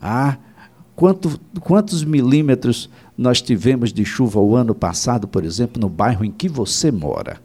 Ah, 0.00 0.36
quanto, 0.94 1.40
quantos 1.58 2.04
milímetros 2.04 2.88
nós 3.18 3.42
tivemos 3.42 3.92
de 3.92 4.04
chuva 4.04 4.38
o 4.38 4.54
ano 4.54 4.72
passado, 4.72 5.26
por 5.26 5.44
exemplo, 5.44 5.82
no 5.82 5.88
bairro 5.88 6.24
em 6.24 6.30
que 6.30 6.48
você 6.48 6.92
mora? 6.92 7.40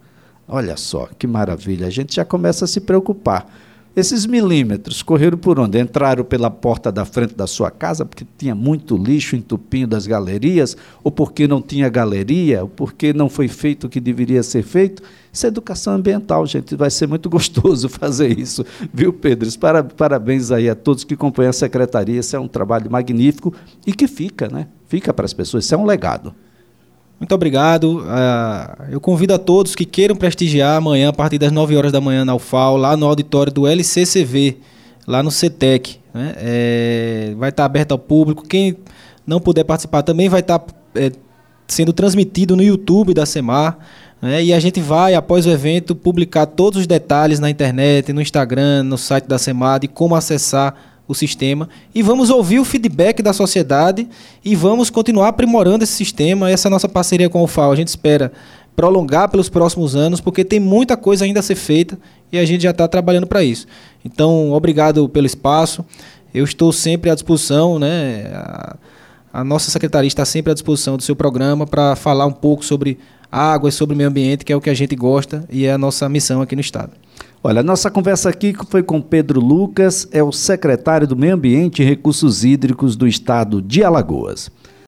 Olha 0.46 0.76
só, 0.76 1.08
que 1.18 1.26
maravilha. 1.26 1.88
A 1.88 1.90
gente 1.90 2.14
já 2.14 2.24
começa 2.24 2.66
a 2.66 2.68
se 2.68 2.80
preocupar. 2.80 3.52
Esses 3.96 4.26
milímetros 4.26 5.02
correram 5.02 5.38
por 5.38 5.58
onde? 5.58 5.80
Entraram 5.80 6.22
pela 6.22 6.50
porta 6.50 6.92
da 6.92 7.06
frente 7.06 7.34
da 7.34 7.46
sua 7.46 7.70
casa, 7.70 8.04
porque 8.04 8.26
tinha 8.36 8.54
muito 8.54 8.94
lixo 8.94 9.34
entupindo 9.34 9.86
das 9.86 10.06
galerias, 10.06 10.76
ou 11.02 11.10
porque 11.10 11.48
não 11.48 11.62
tinha 11.62 11.88
galeria, 11.88 12.60
ou 12.64 12.68
porque 12.68 13.14
não 13.14 13.30
foi 13.30 13.48
feito 13.48 13.86
o 13.86 13.88
que 13.88 13.98
deveria 13.98 14.42
ser 14.42 14.62
feito. 14.62 15.02
Isso 15.32 15.46
é 15.46 15.48
educação 15.48 15.94
ambiental, 15.94 16.44
gente. 16.46 16.76
Vai 16.76 16.90
ser 16.90 17.06
muito 17.06 17.30
gostoso 17.30 17.88
fazer 17.88 18.38
isso, 18.38 18.66
viu, 18.92 19.14
Pedro? 19.14 19.48
Parabéns 19.96 20.50
aí 20.50 20.68
a 20.68 20.74
todos 20.74 21.02
que 21.02 21.14
acompanham 21.14 21.48
a 21.48 21.54
secretaria. 21.54 22.20
Isso 22.20 22.36
é 22.36 22.38
um 22.38 22.48
trabalho 22.48 22.90
magnífico 22.90 23.54
e 23.86 23.94
que 23.94 24.06
fica, 24.06 24.46
né? 24.46 24.68
Fica 24.86 25.14
para 25.14 25.24
as 25.24 25.32
pessoas. 25.32 25.64
Isso 25.64 25.74
é 25.74 25.78
um 25.78 25.86
legado. 25.86 26.34
Muito 27.18 27.34
obrigado. 27.34 28.00
Uh, 28.00 28.84
eu 28.90 29.00
convido 29.00 29.32
a 29.32 29.38
todos 29.38 29.74
que 29.74 29.86
queiram 29.86 30.14
prestigiar 30.14 30.76
amanhã, 30.76 31.08
a 31.08 31.12
partir 31.12 31.38
das 31.38 31.50
9 31.50 31.76
horas 31.76 31.90
da 31.90 32.00
manhã, 32.00 32.24
na 32.24 32.34
UFAO, 32.34 32.76
lá 32.76 32.96
no 32.96 33.06
auditório 33.06 33.52
do 33.52 33.66
LCCV, 33.66 34.58
lá 35.06 35.22
no 35.22 35.30
CETEC. 35.30 35.98
Né? 36.12 36.34
É, 36.36 37.34
vai 37.38 37.48
estar 37.48 37.64
aberto 37.64 37.92
ao 37.92 37.98
público. 37.98 38.46
Quem 38.46 38.76
não 39.26 39.40
puder 39.40 39.64
participar 39.64 40.02
também 40.02 40.28
vai 40.28 40.40
estar 40.40 40.62
é, 40.94 41.10
sendo 41.66 41.92
transmitido 41.92 42.54
no 42.54 42.62
YouTube 42.62 43.14
da 43.14 43.24
SEMAR. 43.24 43.78
Né? 44.20 44.44
E 44.44 44.52
a 44.52 44.60
gente 44.60 44.80
vai, 44.80 45.14
após 45.14 45.46
o 45.46 45.50
evento, 45.50 45.94
publicar 45.94 46.44
todos 46.44 46.80
os 46.80 46.86
detalhes 46.86 47.40
na 47.40 47.48
internet, 47.48 48.12
no 48.12 48.20
Instagram, 48.20 48.82
no 48.82 48.98
site 48.98 49.26
da 49.26 49.38
SEMAR, 49.38 49.80
de 49.80 49.88
como 49.88 50.14
acessar 50.14 50.74
o 51.08 51.14
sistema 51.14 51.68
e 51.94 52.02
vamos 52.02 52.30
ouvir 52.30 52.58
o 52.58 52.64
feedback 52.64 53.22
da 53.22 53.32
sociedade 53.32 54.08
e 54.44 54.56
vamos 54.56 54.90
continuar 54.90 55.28
aprimorando 55.28 55.84
esse 55.84 55.92
sistema. 55.92 56.50
Essa 56.50 56.68
a 56.68 56.70
nossa 56.70 56.88
parceria 56.88 57.28
com 57.28 57.42
o 57.42 57.46
FAO. 57.46 57.72
A 57.72 57.76
gente 57.76 57.88
espera 57.88 58.32
prolongar 58.74 59.30
pelos 59.30 59.48
próximos 59.48 59.96
anos, 59.96 60.20
porque 60.20 60.44
tem 60.44 60.60
muita 60.60 60.96
coisa 60.96 61.24
ainda 61.24 61.40
a 61.40 61.42
ser 61.42 61.54
feita 61.54 61.98
e 62.30 62.38
a 62.38 62.44
gente 62.44 62.62
já 62.62 62.70
está 62.70 62.86
trabalhando 62.86 63.26
para 63.26 63.42
isso. 63.42 63.66
Então, 64.04 64.52
obrigado 64.52 65.08
pelo 65.08 65.26
espaço. 65.26 65.84
Eu 66.34 66.44
estou 66.44 66.72
sempre 66.72 67.10
à 67.10 67.14
disposição, 67.14 67.78
né? 67.78 68.30
A, 68.34 68.76
a 69.32 69.44
nossa 69.44 69.70
secretaria 69.70 70.08
está 70.08 70.24
sempre 70.24 70.50
à 70.50 70.54
disposição 70.54 70.96
do 70.96 71.02
seu 71.02 71.16
programa 71.16 71.66
para 71.66 71.96
falar 71.96 72.26
um 72.26 72.32
pouco 72.32 72.64
sobre 72.64 72.98
água 73.32 73.68
e 73.70 73.72
sobre 73.72 73.96
meio 73.96 74.08
ambiente, 74.08 74.44
que 74.44 74.52
é 74.52 74.56
o 74.56 74.60
que 74.60 74.70
a 74.70 74.74
gente 74.74 74.94
gosta 74.94 75.44
e 75.50 75.64
é 75.66 75.72
a 75.72 75.78
nossa 75.78 76.08
missão 76.08 76.42
aqui 76.42 76.54
no 76.54 76.60
Estado. 76.60 76.92
Olha, 77.48 77.62
nossa 77.62 77.88
conversa 77.92 78.28
aqui 78.28 78.52
foi 78.68 78.82
com 78.82 79.00
Pedro 79.00 79.38
Lucas, 79.38 80.08
é 80.10 80.20
o 80.20 80.32
secretário 80.32 81.06
do 81.06 81.14
Meio 81.14 81.34
Ambiente 81.34 81.80
e 81.80 81.84
Recursos 81.84 82.44
Hídricos 82.44 82.96
do 82.96 83.06
Estado 83.06 83.62
de 83.62 83.84
Alagoas. 83.84 84.50